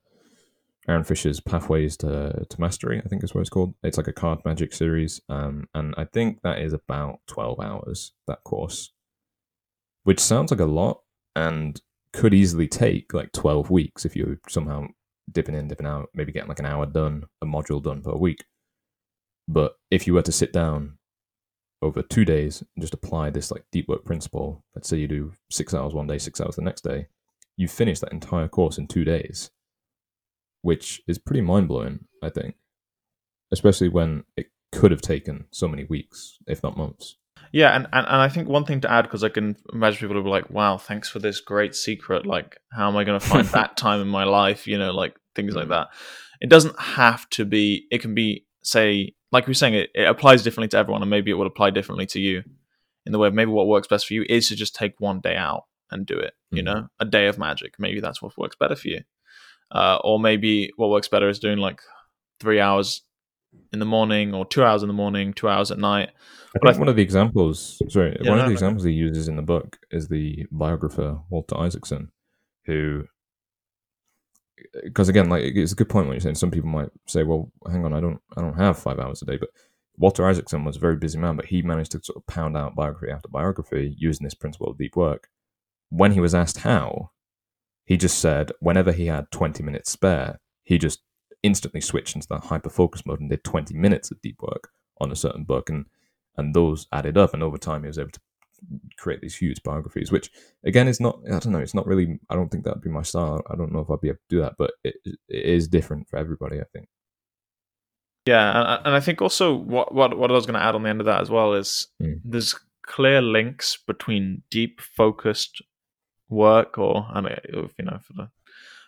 Aaron 0.88 1.04
Fisher's 1.04 1.40
Pathways 1.40 1.96
to, 1.98 2.46
to 2.48 2.60
Mastery, 2.60 3.02
I 3.04 3.08
think 3.08 3.24
is 3.24 3.34
what 3.34 3.40
it's 3.40 3.50
called. 3.50 3.74
It's 3.82 3.96
like 3.96 4.08
a 4.08 4.12
card 4.12 4.40
magic 4.44 4.72
series. 4.72 5.20
Um, 5.28 5.68
and 5.74 5.94
I 5.98 6.04
think 6.04 6.42
that 6.42 6.60
is 6.60 6.72
about 6.72 7.20
12 7.26 7.60
hours, 7.60 8.12
that 8.28 8.44
course 8.44 8.92
which 10.06 10.20
sounds 10.20 10.52
like 10.52 10.60
a 10.60 10.64
lot 10.64 11.00
and 11.34 11.80
could 12.12 12.32
easily 12.32 12.68
take 12.68 13.12
like 13.12 13.32
12 13.32 13.70
weeks 13.70 14.04
if 14.04 14.14
you're 14.14 14.38
somehow 14.48 14.86
dipping 15.32 15.56
in, 15.56 15.66
dipping 15.66 15.84
out, 15.84 16.08
maybe 16.14 16.30
getting 16.30 16.48
like 16.48 16.60
an 16.60 16.64
hour 16.64 16.86
done, 16.86 17.24
a 17.42 17.44
module 17.44 17.82
done 17.82 18.02
per 18.02 18.14
week. 18.14 18.44
But 19.48 19.74
if 19.90 20.06
you 20.06 20.14
were 20.14 20.22
to 20.22 20.30
sit 20.30 20.52
down 20.52 20.98
over 21.82 22.02
two 22.02 22.24
days 22.24 22.62
and 22.76 22.80
just 22.80 22.94
apply 22.94 23.30
this 23.30 23.50
like 23.50 23.64
deep 23.72 23.88
work 23.88 24.04
principle, 24.04 24.62
let's 24.76 24.88
say 24.88 24.96
you 24.96 25.08
do 25.08 25.32
six 25.50 25.74
hours 25.74 25.92
one 25.92 26.06
day, 26.06 26.18
six 26.18 26.40
hours 26.40 26.54
the 26.54 26.62
next 26.62 26.84
day, 26.84 27.08
you 27.56 27.66
finish 27.66 27.98
that 27.98 28.12
entire 28.12 28.46
course 28.46 28.78
in 28.78 28.86
two 28.86 29.04
days, 29.04 29.50
which 30.62 31.00
is 31.06 31.18
pretty 31.18 31.40
mind 31.42 31.68
blowing, 31.68 32.06
I 32.22 32.30
think, 32.30 32.56
especially 33.52 33.88
when 33.88 34.24
it 34.36 34.46
could 34.72 34.90
have 34.90 35.02
taken 35.02 35.46
so 35.50 35.68
many 35.68 35.84
weeks, 35.84 36.38
if 36.46 36.62
not 36.62 36.76
months. 36.76 37.16
Yeah, 37.52 37.74
and, 37.76 37.84
and, 37.92 38.06
and 38.06 38.16
I 38.16 38.28
think 38.28 38.48
one 38.48 38.64
thing 38.64 38.80
to 38.80 38.90
add 38.90 39.02
because 39.02 39.22
I 39.22 39.28
can 39.28 39.56
imagine 39.72 40.00
people 40.00 40.16
will 40.16 40.24
be 40.24 40.28
like, 40.30 40.50
"Wow, 40.50 40.78
thanks 40.78 41.08
for 41.08 41.18
this 41.20 41.40
great 41.40 41.74
secret. 41.74 42.26
Like, 42.26 42.58
how 42.72 42.88
am 42.88 42.96
I 42.96 43.04
going 43.04 43.18
to 43.20 43.26
find 43.26 43.46
that 43.48 43.76
time 43.86 44.00
in 44.00 44.08
my 44.08 44.24
life? 44.24 44.66
You 44.66 44.78
know, 44.78 44.92
like 44.92 45.16
things 45.34 45.54
like 45.54 45.68
that." 45.68 45.88
It 46.40 46.50
doesn't 46.50 46.78
have 46.78 47.28
to 47.30 47.44
be. 47.44 47.86
It 47.90 48.02
can 48.02 48.14
be, 48.14 48.46
say, 48.62 49.14
like 49.32 49.46
we 49.46 49.50
were 49.52 49.54
saying, 49.54 49.74
it, 49.74 49.90
it 49.94 50.08
applies 50.08 50.42
differently 50.42 50.68
to 50.68 50.76
everyone, 50.78 51.02
and 51.02 51.10
maybe 51.10 51.30
it 51.30 51.34
will 51.34 51.46
apply 51.46 51.70
differently 51.70 52.06
to 52.06 52.20
you. 52.20 52.42
In 53.06 53.12
the 53.12 53.18
way, 53.18 53.28
of 53.28 53.34
maybe 53.34 53.52
what 53.52 53.68
works 53.68 53.86
best 53.88 54.06
for 54.08 54.14
you 54.14 54.24
is 54.28 54.48
to 54.48 54.56
just 54.56 54.74
take 54.74 54.94
one 54.98 55.20
day 55.20 55.36
out 55.36 55.64
and 55.90 56.04
do 56.04 56.18
it. 56.18 56.34
You 56.50 56.62
Mhm. 56.62 56.64
know, 56.66 56.88
a 56.98 57.04
day 57.04 57.28
of 57.28 57.38
magic. 57.38 57.74
Maybe 57.78 58.00
that's 58.00 58.20
what 58.20 58.36
works 58.36 58.56
better 58.58 58.74
for 58.74 58.88
you. 58.88 59.02
Uh, 59.70 59.98
or 60.04 60.20
maybe 60.20 60.70
what 60.76 60.90
works 60.90 61.08
better 61.08 61.28
is 61.28 61.38
doing 61.38 61.58
like 61.58 61.80
three 62.40 62.60
hours 62.60 63.02
in 63.72 63.78
the 63.78 63.84
morning, 63.86 64.34
or 64.34 64.44
two 64.46 64.62
hours 64.62 64.82
in 64.82 64.88
the 64.88 64.94
morning, 64.94 65.32
two 65.32 65.48
hours 65.48 65.70
at 65.70 65.78
night. 65.78 66.10
I 66.10 66.58
But 66.60 66.68
I 66.68 66.72
think 66.72 66.80
one 66.80 66.88
of 66.88 66.96
the 66.96 67.02
examples, 67.02 67.82
sorry, 67.88 68.16
Yeah, 68.20 68.30
one 68.30 68.38
no, 68.38 68.44
of 68.44 68.48
the 68.48 68.50
no. 68.50 68.52
examples 68.52 68.84
he 68.84 68.92
uses 68.92 69.28
in 69.28 69.36
the 69.36 69.42
book 69.42 69.78
is 69.90 70.08
the 70.08 70.46
biographer 70.52 71.20
Walter 71.30 71.56
Isaacson, 71.58 72.12
who, 72.66 73.04
because 74.84 75.08
again, 75.08 75.28
like 75.28 75.42
it's 75.44 75.72
a 75.72 75.76
good 75.76 75.88
point 75.88 76.06
when 76.06 76.14
you're 76.14 76.20
saying 76.20 76.36
some 76.36 76.50
people 76.50 76.68
might 76.70 76.90
say, 77.06 77.24
"Well, 77.24 77.50
hang 77.70 77.84
on, 77.84 77.92
I 77.92 78.00
don't, 78.00 78.20
I 78.36 78.40
don't 78.42 78.56
have 78.56 78.78
five 78.78 78.98
hours 78.98 79.20
a 79.22 79.26
day," 79.26 79.36
but 79.36 79.50
Walter 79.98 80.26
Isaacson 80.26 80.64
was 80.64 80.76
a 80.76 80.80
very 80.80 80.96
busy 80.96 81.18
man, 81.18 81.36
but 81.36 81.46
he 81.46 81.62
managed 81.62 81.92
to 81.92 82.00
sort 82.02 82.16
of 82.18 82.26
pound 82.26 82.56
out 82.56 82.74
biography 82.76 83.10
after 83.10 83.28
biography 83.28 83.94
using 83.98 84.24
this 84.24 84.34
principle 84.34 84.68
of 84.68 84.78
deep 84.78 84.96
work. 84.96 85.28
When 85.88 86.12
he 86.12 86.20
was 86.20 86.34
asked 86.34 86.58
how, 86.58 87.10
he 87.86 87.96
just 87.96 88.18
said 88.18 88.52
whenever 88.60 88.92
he 88.92 89.06
had 89.06 89.30
20 89.30 89.62
minutes 89.62 89.90
spare, 89.90 90.40
he 90.64 90.76
just 90.78 91.00
instantly 91.42 91.80
switched 91.80 92.14
into 92.14 92.28
that 92.28 92.44
hyper 92.44 92.70
focus 92.70 93.04
mode 93.06 93.20
and 93.20 93.30
did 93.30 93.44
20 93.44 93.74
minutes 93.74 94.10
of 94.10 94.20
deep 94.20 94.42
work 94.42 94.68
on 95.00 95.10
a 95.10 95.16
certain 95.16 95.44
book. 95.44 95.70
And 95.70 95.86
and 96.36 96.54
those 96.54 96.86
added 96.92 97.16
up. 97.16 97.32
And 97.32 97.42
over 97.42 97.56
time 97.58 97.82
he 97.82 97.86
was 97.86 97.98
able 97.98 98.10
to 98.10 98.20
create 98.98 99.20
these 99.20 99.36
huge 99.36 99.62
biographies 99.62 100.10
which 100.10 100.30
again 100.64 100.88
is 100.88 100.98
not 100.98 101.20
i 101.26 101.38
don't 101.38 101.48
know 101.52 101.58
it's 101.58 101.74
not 101.74 101.86
really 101.86 102.18
i 102.30 102.34
don't 102.34 102.48
think 102.50 102.64
that'd 102.64 102.80
be 102.82 102.88
my 102.88 103.02
style. 103.02 103.42
I 103.50 103.54
don't 103.54 103.70
know 103.70 103.80
if 103.80 103.90
i'd 103.90 104.00
be 104.00 104.08
able 104.08 104.16
to 104.16 104.34
do 104.36 104.40
that 104.40 104.54
but 104.56 104.72
it, 104.82 104.94
it 105.04 105.18
is 105.28 105.68
different 105.68 106.08
for 106.08 106.16
everybody 106.16 106.58
i 106.58 106.64
think. 106.72 106.88
Yeah, 108.26 108.74
and, 108.78 108.86
and 108.86 108.94
I 108.96 109.00
think 109.00 109.22
also 109.22 109.54
what 109.54 109.94
what 109.94 110.18
what 110.18 110.30
I 110.30 110.34
was 110.34 110.46
going 110.46 110.58
to 110.58 110.64
add 110.64 110.74
on 110.74 110.82
the 110.82 110.88
end 110.88 111.00
of 111.00 111.06
that 111.06 111.20
as 111.20 111.30
well 111.30 111.52
is 111.54 111.86
Mm. 112.02 112.20
there's 112.24 112.54
clear 112.82 113.20
links 113.22 113.78
between 113.86 114.42
deep 114.50 114.80
focused 114.80 115.62
work, 116.28 116.78
or 116.78 117.06
I 117.12 117.20
know, 117.20 117.38
you 117.52 117.84
know, 117.84 117.98
for 118.02 118.12
the 118.14 118.28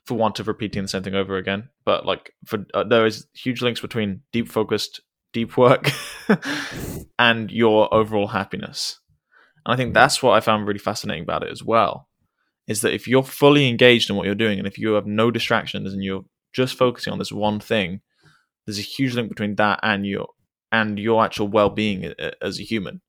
for 0.07 0.15
want 0.15 0.41
of 0.41 0.49
repeating 0.49 0.83
the 0.83 0.89
same 0.89 1.03
thing 1.03 1.15
over 1.15 1.37
again, 1.37 1.69
but 1.85 2.07
like 2.07 2.33
for 2.47 2.65
uh, 2.75 2.85
there 2.85 3.07
is 3.07 3.27
huge 3.35 3.61
links 3.61 3.81
between 3.81 4.23
deep 4.33 4.49
focused 4.49 5.03
deep 5.33 5.57
work 5.57 5.91
and 7.19 7.51
your 7.51 7.93
overall 7.93 8.29
happiness. 8.29 9.01
And 9.67 9.75
I 9.75 9.77
think 9.77 9.93
that's 9.93 10.23
what 10.23 10.33
I 10.33 10.41
found 10.41 10.67
really 10.67 10.79
fascinating 10.79 11.25
about 11.25 11.43
it 11.43 11.53
as 11.53 11.63
well. 11.63 12.09
Is 12.67 12.81
that 12.81 12.95
if 12.95 13.07
you're 13.07 13.23
fully 13.23 13.69
engaged 13.69 14.09
in 14.09 14.17
what 14.17 14.27
you're 14.27 14.35
doing 14.35 14.59
and 14.59 14.67
if 14.67 14.79
you 14.79 14.93
have 14.93 15.07
no 15.07 15.31
distractions 15.31 15.93
and 15.93 16.03
you're 16.03 16.25
just 16.55 16.77
focusing 16.77 17.13
on 17.13 17.19
this 17.19 17.33
one 17.33 17.61
thing, 17.61 18.01
there's 18.67 18.79
a 18.79 18.83
huge 18.83 19.15
link 19.15 19.29
between 19.29 19.57
that 19.57 19.81
and 19.83 20.07
your 20.07 20.29
and 20.71 20.99
your 20.99 21.25
actual 21.25 21.49
well-being 21.49 22.13
as 22.43 22.61
a 22.61 22.63
human 22.63 23.01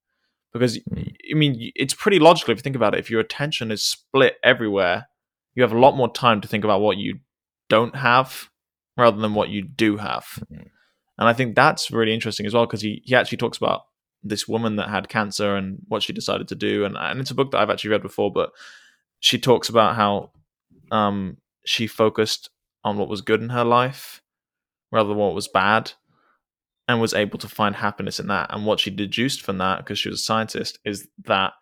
because 0.53 0.77
Mm. 0.79 1.13
i 1.31 1.33
mean 1.35 1.71
it's 1.75 1.93
pretty 1.93 2.19
logical 2.19 2.51
if 2.51 2.57
you 2.59 2.63
think 2.63 2.75
about 2.75 2.93
it 2.93 2.99
if 2.99 3.09
your 3.11 3.19
attention 3.21 3.71
is 3.71 3.83
split 3.83 4.35
everywhere 4.43 5.07
you 5.55 5.63
have 5.63 5.71
a 5.73 5.79
lot 5.79 5.95
more 5.95 6.11
time 6.11 6.41
to 6.41 6.47
think 6.47 6.63
about 6.63 6.81
what 6.81 6.97
you 6.97 7.19
don't 7.69 7.95
have 7.95 8.49
rather 8.97 9.17
than 9.21 9.33
what 9.33 9.49
you 9.49 9.61
do 9.63 9.97
have 9.97 10.25
Mhm. 10.51 10.69
and 11.17 11.27
i 11.29 11.33
think 11.33 11.55
that's 11.55 11.91
really 11.91 12.13
interesting 12.13 12.45
as 12.45 12.53
well 12.53 12.65
because 12.65 12.81
he, 12.81 13.01
he 13.05 13.15
actually 13.15 13.37
talks 13.37 13.57
about 13.57 13.81
this 14.23 14.47
woman 14.47 14.75
that 14.75 14.89
had 14.89 15.07
cancer 15.09 15.55
and 15.55 15.77
what 15.87 16.03
she 16.03 16.11
decided 16.13 16.47
to 16.49 16.55
do 16.55 16.83
and, 16.85 16.97
and 16.97 17.19
it's 17.21 17.31
a 17.31 17.35
book 17.35 17.51
that 17.51 17.59
i've 17.61 17.69
actually 17.69 17.91
read 17.91 18.01
before 18.01 18.31
but 18.31 18.51
she 19.19 19.37
talks 19.37 19.69
about 19.69 19.95
how 19.95 20.31
um, 20.91 21.37
she 21.65 21.87
focused 21.87 22.49
on 22.83 22.97
what 22.97 23.09
was 23.09 23.21
good 23.21 23.41
in 23.41 23.49
her 23.49 23.63
life 23.65 24.21
rather 24.91 25.09
than 25.09 25.17
what 25.17 25.35
was 25.35 25.47
bad 25.47 25.91
and 26.89 26.99
was 26.99 27.13
able 27.13 27.37
to 27.37 27.47
find 27.47 27.75
happiness 27.75 28.19
in 28.19 28.25
that. 28.27 28.47
And 28.49 28.65
what 28.65 28.79
she 28.79 28.89
deduced 28.89 29.43
from 29.43 29.59
that, 29.59 29.77
because 29.77 29.99
she 29.99 30.09
was 30.09 30.21
a 30.21 30.23
scientist, 30.23 30.79
is 30.83 31.07
that 31.25 31.53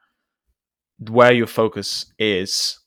where 1.00 1.34
your 1.34 1.48
focus 1.48 2.06
is, 2.18 2.80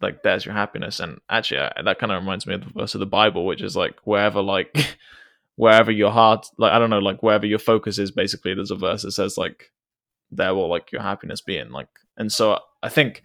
like 0.00 0.22
there's 0.22 0.44
your 0.44 0.54
happiness. 0.54 1.00
And 1.00 1.18
actually, 1.28 1.58
uh, 1.58 1.82
that 1.84 1.98
kind 1.98 2.12
of 2.12 2.22
reminds 2.22 2.46
me 2.46 2.54
of 2.54 2.64
the 2.64 2.70
verse 2.70 2.94
of 2.94 3.00
the 3.00 3.06
Bible, 3.06 3.44
which 3.44 3.60
is 3.60 3.74
like 3.74 3.96
wherever, 4.04 4.40
like 4.40 4.96
wherever 5.56 5.90
your 5.90 6.12
heart, 6.12 6.46
like 6.58 6.70
I 6.70 6.78
don't 6.78 6.90
know, 6.90 7.00
like 7.00 7.24
wherever 7.24 7.44
your 7.44 7.58
focus 7.58 7.98
is. 7.98 8.12
Basically, 8.12 8.54
there's 8.54 8.70
a 8.70 8.76
verse 8.76 9.02
that 9.02 9.10
says 9.10 9.36
like 9.36 9.72
there 10.30 10.54
will 10.54 10.70
like 10.70 10.92
your 10.92 11.02
happiness 11.02 11.40
be 11.40 11.58
in. 11.58 11.72
Like, 11.72 11.88
and 12.16 12.30
so 12.30 12.60
I 12.84 12.88
think 12.88 13.24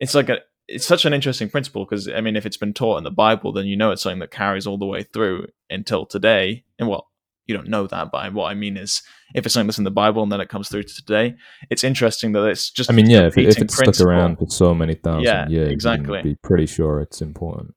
it's 0.00 0.14
like 0.14 0.30
a 0.30 0.38
it's 0.66 0.86
such 0.86 1.04
an 1.04 1.12
interesting 1.12 1.50
principle 1.50 1.84
because 1.84 2.08
I 2.08 2.22
mean, 2.22 2.36
if 2.36 2.46
it's 2.46 2.56
been 2.56 2.72
taught 2.72 2.96
in 2.96 3.04
the 3.04 3.10
Bible, 3.10 3.52
then 3.52 3.66
you 3.66 3.76
know 3.76 3.90
it's 3.90 4.00
something 4.00 4.20
that 4.20 4.30
carries 4.30 4.66
all 4.66 4.78
the 4.78 4.86
way 4.86 5.02
through 5.02 5.48
until 5.68 6.06
today. 6.06 6.64
And 6.78 6.88
well, 6.88 7.10
you 7.46 7.54
don't 7.54 7.68
know 7.68 7.86
that, 7.86 8.10
but 8.10 8.32
what 8.32 8.50
I 8.50 8.54
mean 8.54 8.76
is, 8.76 9.02
if 9.34 9.44
it's 9.44 9.52
something 9.54 9.66
that's 9.66 9.78
in 9.78 9.84
the 9.84 9.90
Bible 9.90 10.22
and 10.22 10.32
then 10.32 10.40
it 10.40 10.48
comes 10.48 10.68
through 10.68 10.84
to 10.84 10.94
today, 10.94 11.34
it's 11.70 11.84
interesting 11.84 12.32
that 12.32 12.44
it's 12.46 12.70
just. 12.70 12.90
i 12.90 12.92
mean 12.94 13.10
yeah 13.10 13.26
if, 13.26 13.36
it- 13.36 13.48
if 13.48 13.58
it's 13.58 13.76
stuck 13.76 14.00
around 14.00 14.36
for 14.38 14.46
so 14.48 14.74
many 14.74 14.94
thousand 14.94 15.24
Yeah, 15.24 15.48
years 15.48 15.70
exactly. 15.70 16.22
be 16.22 16.36
pretty 16.36 16.66
sure 16.66 17.00
it's 17.00 17.20
important 17.20 17.74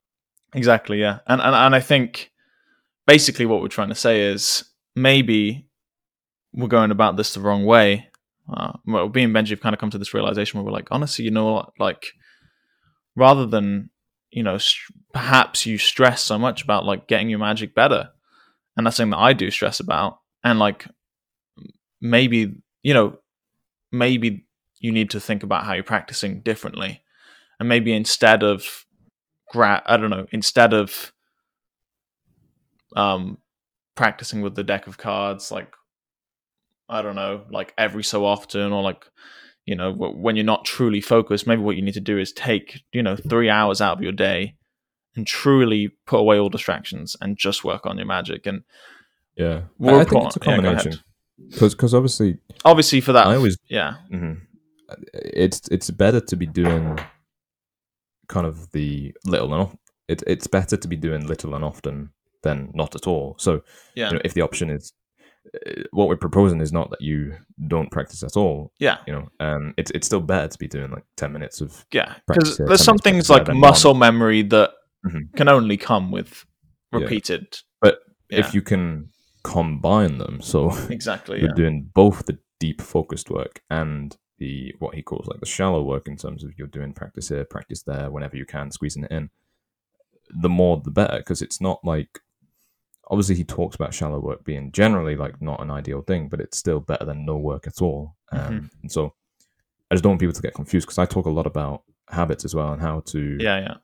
exactly. 0.53 0.99
Yeah, 1.01 1.19
and 1.27 1.41
and 1.41 1.53
and 1.55 1.75
I 1.75 1.79
think 1.81 2.31
basically 3.05 3.45
what 3.45 3.61
we're 3.61 3.67
trying 3.67 3.89
to 3.89 3.95
say 3.95 4.21
is 4.21 4.63
maybe 4.95 5.67
we're 6.53 6.67
going 6.67 6.91
about 6.91 7.17
this 7.17 7.33
the 7.33 7.41
wrong 7.41 7.65
way. 7.65 8.07
Uh, 8.51 8.71
well, 8.85 9.09
being 9.09 9.29
Benji, 9.33 9.49
have 9.49 9.59
kind 9.61 9.73
of 9.75 9.79
come 9.79 9.89
to 9.89 9.97
this 9.97 10.13
realization 10.13 10.57
where 10.57 10.65
we're 10.65 10.71
like, 10.71 10.87
honestly, 10.91 11.25
you 11.25 11.31
know 11.31 11.51
what? 11.53 11.71
Like, 11.77 12.05
rather 13.15 13.45
than 13.45 13.89
you 14.29 14.43
know, 14.43 14.57
st- 14.57 14.97
perhaps 15.13 15.65
you 15.65 15.77
stress 15.77 16.21
so 16.21 16.37
much 16.37 16.63
about 16.63 16.85
like 16.85 17.07
getting 17.07 17.29
your 17.29 17.39
magic 17.39 17.73
better, 17.75 18.09
and 18.77 18.85
that's 18.85 18.97
something 18.97 19.11
that 19.11 19.17
I 19.17 19.33
do 19.33 19.51
stress 19.51 19.79
about, 19.79 20.19
and 20.43 20.59
like 20.59 20.87
maybe 21.99 22.61
you 22.83 22.93
know, 22.93 23.17
maybe 23.91 24.45
you 24.79 24.91
need 24.91 25.09
to 25.09 25.19
think 25.19 25.43
about 25.43 25.65
how 25.65 25.73
you're 25.73 25.83
practicing 25.83 26.41
differently, 26.41 27.01
and 27.59 27.67
maybe 27.67 27.91
instead 27.93 28.43
of 28.43 28.85
gra- 29.51 29.83
I 29.85 29.97
don't 29.97 30.11
know, 30.11 30.27
instead 30.31 30.73
of 30.73 31.11
um 32.95 33.37
practicing 33.95 34.41
with 34.41 34.55
the 34.55 34.63
deck 34.63 34.87
of 34.87 34.97
cards 34.97 35.51
like 35.51 35.73
I 36.89 37.01
don't 37.01 37.15
know, 37.15 37.43
like 37.51 37.73
every 37.77 38.03
so 38.03 38.25
often, 38.25 38.71
or 38.71 38.81
like, 38.81 39.05
you 39.65 39.75
know, 39.75 39.91
when 39.93 40.35
you're 40.37 40.45
not 40.45 40.63
truly 40.63 41.01
focused, 41.01 41.45
maybe 41.45 41.61
what 41.61 41.75
you 41.75 41.81
need 41.81 41.95
to 41.95 41.99
do 41.99 42.17
is 42.17 42.31
take, 42.31 42.81
you 42.93 43.03
know, 43.03 43.17
three 43.17 43.49
hours 43.49 43.81
out 43.81 43.97
of 43.97 44.03
your 44.03 44.13
day 44.13 44.55
and 45.17 45.27
truly 45.27 45.89
put 46.05 46.19
away 46.19 46.39
all 46.39 46.47
distractions 46.47 47.17
and 47.19 47.37
just 47.37 47.63
work 47.63 47.85
on 47.85 47.97
your 47.97 48.05
magic. 48.05 48.45
And 48.45 48.63
Yeah, 49.35 49.63
We're 49.77 49.99
I 49.99 50.05
think 50.05 50.25
it's 50.25 50.37
a 50.37 50.39
combination 50.39 50.99
because 51.49 51.75
because 51.75 51.93
obviously 51.93 52.37
obviously, 52.63 53.01
for 53.01 53.13
that, 53.13 53.27
I 53.27 53.35
always 53.35 53.57
yeah, 53.69 53.95
mhm. 54.11 54.41
it's 55.13 55.67
it's 55.69 55.89
better 55.91 56.21
to 56.21 56.35
be 56.35 56.45
doing 56.45 56.97
kind 58.27 58.45
of 58.45 58.71
the 58.71 59.13
little 59.25 59.53
and 59.53 59.77
it, 60.07 60.23
it's 60.27 60.47
better 60.47 60.77
to 60.77 60.87
be 60.87 60.95
doing 60.95 61.27
little 61.27 61.55
and 61.55 61.63
often 61.63 62.11
than 62.43 62.71
not 62.73 62.95
at 62.95 63.07
all. 63.07 63.35
So 63.39 63.61
yeah, 63.95 64.09
you 64.09 64.15
know, 64.15 64.21
if 64.23 64.33
the 64.33 64.41
option 64.41 64.69
is 64.69 64.93
uh, 65.53 65.83
what 65.91 66.07
we're 66.07 66.17
proposing 66.17 66.61
is 66.61 66.73
not 66.73 66.89
that 66.89 67.01
you 67.01 67.35
don't 67.67 67.91
practice 67.91 68.23
at 68.23 68.35
all, 68.35 68.71
yeah, 68.79 68.97
you 69.05 69.13
know, 69.13 69.27
um, 69.39 69.73
it's 69.77 69.91
it's 69.91 70.07
still 70.07 70.21
better 70.21 70.47
to 70.47 70.57
be 70.57 70.67
doing 70.67 70.91
like 70.91 71.03
ten 71.15 71.31
minutes 71.31 71.61
of 71.61 71.85
yeah. 71.91 72.15
Because 72.27 72.57
there's 72.57 72.83
some 72.83 72.97
things 72.97 73.29
like 73.29 73.47
muscle 73.53 73.93
memory 73.93 74.41
that 74.43 74.71
Mhm. 75.07 75.35
can 75.35 75.47
only 75.49 75.77
come 75.77 76.11
with 76.11 76.45
Yeah. 76.93 76.99
repeated. 77.01 77.57
But 77.81 77.99
yeah, 78.29 78.39
if 78.39 78.53
you 78.53 78.61
can 78.61 79.09
combine 79.43 80.17
them, 80.17 80.41
so 80.41 80.69
exactly, 80.89 81.39
you're 81.39 81.49
yeah, 81.49 81.55
doing 81.55 81.89
both 81.93 82.25
the 82.25 82.37
deep 82.59 82.81
focused 82.81 83.29
work 83.29 83.61
and 83.69 84.17
the 84.39 84.73
what 84.79 84.93
he 84.95 85.01
calls 85.01 85.27
like 85.27 85.39
the 85.39 85.45
shallow 85.45 85.83
work 85.83 86.07
in 86.07 86.15
terms 86.17 86.43
of 86.43 86.51
you're 86.57 86.67
doing 86.67 86.93
practice 86.93 87.29
here, 87.29 87.43
practice 87.45 87.83
there, 87.83 88.09
whenever 88.11 88.35
you 88.37 88.45
can, 88.45 88.71
squeezing 88.71 89.03
it 89.03 89.11
in. 89.11 89.29
The 90.41 90.49
more 90.49 90.81
the 90.83 90.91
better, 90.91 91.17
because 91.17 91.41
it's 91.41 91.61
not 91.61 91.79
like 91.83 92.19
obviously 93.09 93.35
he 93.35 93.43
talks 93.45 93.75
about 93.75 93.93
shallow 93.93 94.19
work 94.19 94.43
being 94.43 94.71
generally 94.71 95.15
like 95.15 95.41
not 95.41 95.61
an 95.61 95.71
ideal 95.71 96.01
thing, 96.01 96.27
but 96.29 96.41
it's 96.41 96.57
still 96.57 96.79
better 96.81 97.05
than 97.05 97.25
no 97.25 97.37
work 97.37 97.65
at 97.67 97.81
all. 97.81 98.15
Um, 98.31 98.39
Mhm. 98.39 98.69
And 98.81 98.91
so 98.91 99.13
I 99.89 99.95
just 99.95 100.03
don't 100.03 100.11
want 100.11 100.19
people 100.19 100.33
to 100.33 100.41
get 100.41 100.53
confused 100.53 100.85
because 100.85 100.97
I 100.97 101.05
talk 101.05 101.25
a 101.25 101.29
lot 101.29 101.47
about 101.47 101.83
habits 102.09 102.43
as 102.43 102.53
well 102.53 102.73
and 102.73 102.81
how 102.81 102.99
to 103.01 103.37
yeah, 103.39 103.59
yeah, 103.59 103.75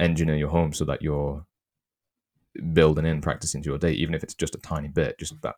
engineer 0.00 0.36
your 0.36 0.48
home 0.48 0.72
so 0.72 0.84
that 0.84 1.02
you're 1.02 1.44
building 2.72 3.06
in 3.06 3.20
practice 3.20 3.54
into 3.54 3.68
your 3.68 3.78
day, 3.78 3.92
even 3.92 4.14
if 4.14 4.22
it's 4.22 4.34
just 4.34 4.54
a 4.54 4.58
tiny 4.58 4.88
bit, 4.88 5.18
just 5.18 5.40
that 5.42 5.56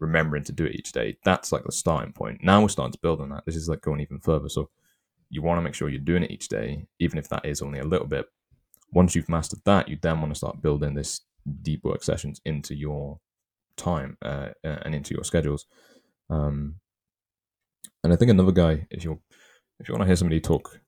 remembering 0.00 0.44
to 0.44 0.52
do 0.52 0.64
it 0.64 0.74
each 0.74 0.92
day. 0.92 1.16
That's 1.24 1.52
like 1.52 1.64
the 1.64 1.72
starting 1.72 2.12
point. 2.12 2.42
Now 2.42 2.60
we're 2.60 2.68
starting 2.68 2.92
to 2.92 2.98
build 3.00 3.20
on 3.20 3.30
that. 3.30 3.44
This 3.46 3.56
is 3.56 3.68
like 3.68 3.80
going 3.80 4.00
even 4.00 4.18
further. 4.18 4.48
So 4.48 4.68
you 5.30 5.42
want 5.42 5.58
to 5.58 5.62
make 5.62 5.74
sure 5.74 5.88
you're 5.88 6.00
doing 6.00 6.24
it 6.24 6.30
each 6.30 6.48
day, 6.48 6.86
even 6.98 7.18
if 7.18 7.28
that 7.28 7.46
is 7.46 7.62
only 7.62 7.78
a 7.78 7.84
little 7.84 8.06
bit. 8.06 8.26
Once 8.92 9.14
you've 9.14 9.28
mastered 9.28 9.60
that, 9.64 9.88
you 9.88 9.96
then 10.02 10.20
want 10.20 10.32
to 10.32 10.38
start 10.38 10.60
building 10.60 10.94
this 10.94 11.22
deep 11.62 11.82
work 11.84 12.02
sessions 12.02 12.40
into 12.44 12.74
your 12.74 13.18
time 13.76 14.18
uh, 14.22 14.48
uh, 14.64 14.78
and 14.84 14.94
into 14.94 15.14
your 15.14 15.24
schedules. 15.24 15.66
Um, 16.28 16.76
and 18.04 18.12
I 18.12 18.16
think 18.16 18.30
another 18.30 18.52
guy, 18.52 18.86
if 18.90 19.04
you 19.04 19.20
if 19.80 19.88
you 19.88 19.94
want 19.94 20.02
to 20.02 20.06
hear 20.06 20.16
somebody 20.16 20.40
talk 20.40 20.78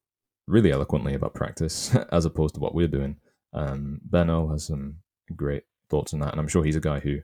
really 0.46 0.72
eloquently 0.72 1.14
about 1.14 1.34
practice 1.34 1.94
as 2.12 2.24
opposed 2.24 2.54
to 2.54 2.60
what 2.60 2.74
we're 2.74 2.88
doing, 2.88 3.16
um, 3.52 4.00
has 4.12 4.66
some 4.66 4.96
great 5.34 5.64
thoughts 5.88 6.12
on 6.12 6.20
that, 6.20 6.32
and 6.32 6.40
I'm 6.40 6.48
sure 6.48 6.64
he's 6.64 6.76
a 6.76 6.80
guy 6.80 7.00
who, 7.00 7.20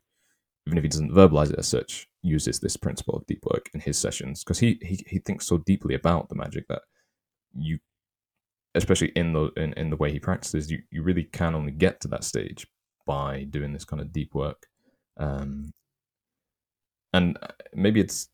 even 0.66 0.78
if 0.78 0.82
he 0.82 0.88
doesn't 0.88 1.12
verbalize 1.12 1.50
it 1.50 1.58
as 1.58 1.68
such, 1.68 2.08
uses 2.22 2.60
this 2.60 2.76
principle 2.76 3.16
of 3.16 3.26
deep 3.26 3.44
work 3.52 3.68
in 3.74 3.80
his 3.80 3.98
sessions 3.98 4.44
because 4.44 4.58
he, 4.58 4.78
he 4.82 5.04
he 5.08 5.18
thinks 5.18 5.46
so 5.46 5.58
deeply 5.58 5.94
about 5.94 6.28
the 6.28 6.34
magic 6.34 6.68
that 6.68 6.82
you, 7.54 7.78
especially 8.74 9.08
in 9.16 9.32
the 9.32 9.50
in, 9.56 9.72
in 9.74 9.90
the 9.90 9.96
way 9.96 10.12
he 10.12 10.20
practices, 10.20 10.70
you 10.70 10.82
you 10.90 11.02
really 11.02 11.24
can 11.24 11.54
only 11.54 11.72
get 11.72 12.00
to 12.00 12.08
that 12.08 12.24
stage 12.24 12.66
by 13.06 13.44
doing 13.44 13.72
this 13.72 13.84
kind 13.84 14.00
of 14.00 14.12
deep 14.12 14.34
work, 14.34 14.66
um, 15.16 15.72
and 17.12 17.36
uh, 17.42 17.48
maybe 17.74 18.00
it's 18.00 18.28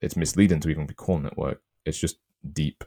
it's 0.00 0.16
misleading 0.16 0.60
to 0.60 0.70
even 0.70 0.86
be 0.86 0.94
calling 0.94 1.26
it 1.26 1.36
work. 1.36 1.60
It's 1.84 1.98
just 1.98 2.18
deep, 2.52 2.84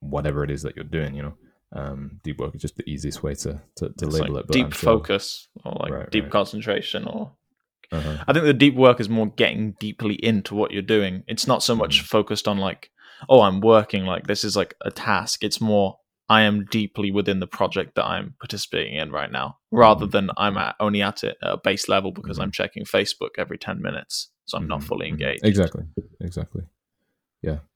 whatever 0.00 0.44
it 0.44 0.50
is 0.50 0.62
that 0.62 0.76
you're 0.76 0.84
doing, 0.84 1.14
you 1.14 1.22
know. 1.22 1.34
Um, 1.72 2.20
deep 2.22 2.38
work 2.38 2.54
is 2.54 2.62
just 2.62 2.76
the 2.76 2.88
easiest 2.88 3.22
way 3.24 3.34
to 3.34 3.60
to, 3.76 3.88
to 3.98 4.06
label 4.06 4.34
like 4.34 4.44
it. 4.44 4.46
But 4.46 4.52
deep 4.52 4.72
sure- 4.72 4.98
focus 4.98 5.48
or 5.64 5.76
like 5.80 5.92
Right, 5.92 6.10
deep 6.10 6.24
right. 6.24 6.32
concentration 6.32 7.06
or 7.06 7.32
Uh-huh. 7.92 8.24
I 8.26 8.32
think 8.32 8.44
the 8.44 8.54
deep 8.54 8.74
work 8.74 8.98
is 9.00 9.08
more 9.08 9.26
getting 9.28 9.72
deeply 9.80 10.14
into 10.14 10.54
what 10.54 10.70
you're 10.72 10.82
doing. 10.82 11.22
It's 11.28 11.46
not 11.46 11.62
so 11.62 11.74
much 11.76 12.00
Mhm. 12.02 12.06
focused 12.06 12.46
on 12.48 12.58
like, 12.58 12.90
oh, 13.28 13.42
I'm 13.42 13.60
working 13.60 14.04
like 14.06 14.26
this 14.26 14.44
is 14.44 14.56
like 14.56 14.74
a 14.84 14.90
task. 14.90 15.42
It's 15.44 15.60
more 15.60 15.98
I 16.28 16.42
am 16.42 16.64
deeply 16.64 17.12
within 17.12 17.38
the 17.38 17.46
project 17.46 17.94
that 17.94 18.04
I'm 18.04 18.34
participating 18.40 18.94
in 18.96 19.12
right 19.12 19.30
now, 19.30 19.58
rather 19.70 20.06
Mhm. 20.06 20.10
than 20.10 20.30
I'm 20.36 20.56
at, 20.56 20.74
only 20.80 21.00
at 21.02 21.22
it 21.22 21.36
at 21.42 21.52
a 21.52 21.56
base 21.56 21.88
level 21.88 22.10
because 22.10 22.38
Mhm. 22.38 22.42
I'm 22.42 22.50
checking 22.52 22.84
Facebook 22.84 23.30
every 23.38 23.58
ten 23.58 23.80
minutes, 23.80 24.30
so 24.44 24.58
I'm 24.58 24.66
not 24.66 24.80
Mhm, 24.80 24.84
fully 24.88 25.06
mhm. 25.06 25.10
engaged. 25.12 25.44
Exactly, 25.44 25.84
exactly. 26.20 26.62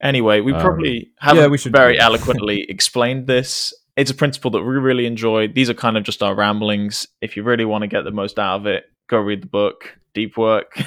Anyway, 0.03 0.41
we 0.41 0.53
Um, 0.53 0.61
probably 0.61 1.11
haven't 1.19 1.43
yeah, 1.43 1.49
we 1.49 1.59
should- 1.59 1.73
very 1.73 1.99
eloquently 1.99 2.63
explained 2.69 3.27
this. 3.27 3.73
It's 3.97 4.11
a 4.11 4.15
principle 4.15 4.51
that 4.53 4.63
we 4.63 4.75
really 4.77 5.07
enjoy. 5.07 5.49
These 5.49 5.69
are 5.71 5.75
kind 5.75 5.97
of 5.97 6.05
just 6.05 6.23
our 6.23 6.35
ramblings. 6.35 7.07
If 7.21 7.37
you 7.37 7.43
really 7.43 7.65
want 7.65 7.83
to 7.83 7.89
get 7.89 8.05
the 8.05 8.11
most 8.11 8.39
out 8.39 8.61
of 8.61 8.67
it, 8.67 8.85
go 9.09 9.19
read 9.19 9.43
the 9.43 9.47
book, 9.49 9.99
Deep 10.15 10.37
Work. 10.37 10.73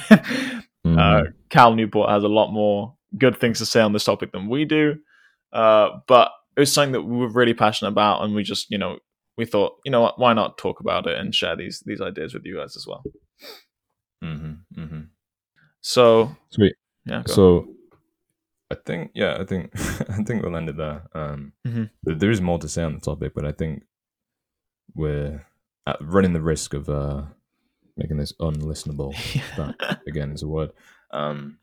Mhm. 0.85 0.97
uh, 0.99 1.31
Cal 1.49 1.75
Newport 1.75 2.09
has 2.09 2.23
a 2.25 2.27
lot 2.27 2.51
more 2.51 2.93
good 3.17 3.37
things 3.37 3.59
to 3.59 3.65
say 3.65 3.79
on 3.79 3.93
this 3.93 4.03
topic 4.03 4.33
than 4.33 4.49
we 4.49 4.65
do. 4.65 4.95
Uh, 5.53 5.89
but 6.07 6.31
it 6.57 6.59
was 6.59 6.73
something 6.73 6.91
that 6.91 7.03
we 7.03 7.15
were 7.17 7.29
really 7.29 7.53
passionate 7.53 7.91
about, 7.91 8.21
and 8.23 8.35
we 8.35 8.43
just, 8.43 8.69
you 8.69 8.77
know, 8.77 8.99
we 9.37 9.45
thought, 9.45 9.73
you 9.85 9.91
know 9.91 10.01
what, 10.01 10.19
why 10.19 10.33
not 10.33 10.57
talk 10.57 10.81
about 10.81 11.07
it 11.07 11.17
and 11.17 11.33
share 11.33 11.55
these 11.55 11.81
these 11.85 12.01
ideas 12.01 12.33
with 12.33 12.43
you 12.45 12.57
guys 12.57 12.75
as 12.75 12.85
well. 12.85 13.01
Mhm, 14.23 14.59
mhm. 14.77 15.07
So, 15.81 16.35
Sweet. 16.49 16.73
yeah. 17.05 17.23
So, 17.27 17.67
I 18.73 18.77
think, 18.85 19.11
yeah, 19.13 19.37
I 19.39 19.45
think, 19.45 19.71
I 20.09 20.23
think 20.23 20.41
we'll 20.43 20.55
end 20.57 20.69
it 20.69 20.77
there. 20.77 21.07
Um, 21.13 21.53
Mhm. 21.65 21.89
there 22.03 22.31
is 22.31 22.41
more 22.41 22.59
to 22.59 22.67
say 22.67 22.83
on 22.83 22.93
the 22.95 22.99
topic, 22.99 23.33
but 23.35 23.45
I 23.45 23.51
think 23.51 23.83
we're 24.95 25.45
at 25.85 25.97
running 26.01 26.33
the 26.33 26.41
risk 26.41 26.73
of 26.73 26.89
uh, 26.89 27.23
making 27.97 28.17
this 28.17 28.33
unlistenable. 28.39 29.13
that 29.57 30.01
again 30.07 30.31
is 30.31 30.43
a 30.43 30.47
word. 30.47 30.71
Um, 31.11 31.59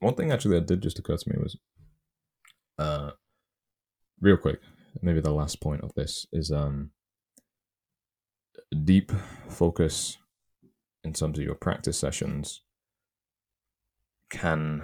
one 0.00 0.14
thing 0.14 0.32
actually 0.32 0.58
that 0.58 0.66
did 0.66 0.82
just 0.82 0.98
occur 0.98 1.16
to 1.16 1.30
me 1.30 1.36
was, 1.42 1.56
uh, 2.78 3.10
real 4.20 4.36
quick, 4.36 4.60
maybe 5.02 5.20
the 5.20 5.30
last 5.32 5.60
point 5.60 5.82
of 5.82 5.92
this 5.94 6.26
is 6.32 6.50
um, 6.50 6.90
deep 8.84 9.12
focus 9.48 10.18
in 11.04 11.12
terms 11.12 11.38
of 11.38 11.44
your 11.44 11.54
practice 11.54 11.98
sessions 11.98 12.62
can 14.30 14.82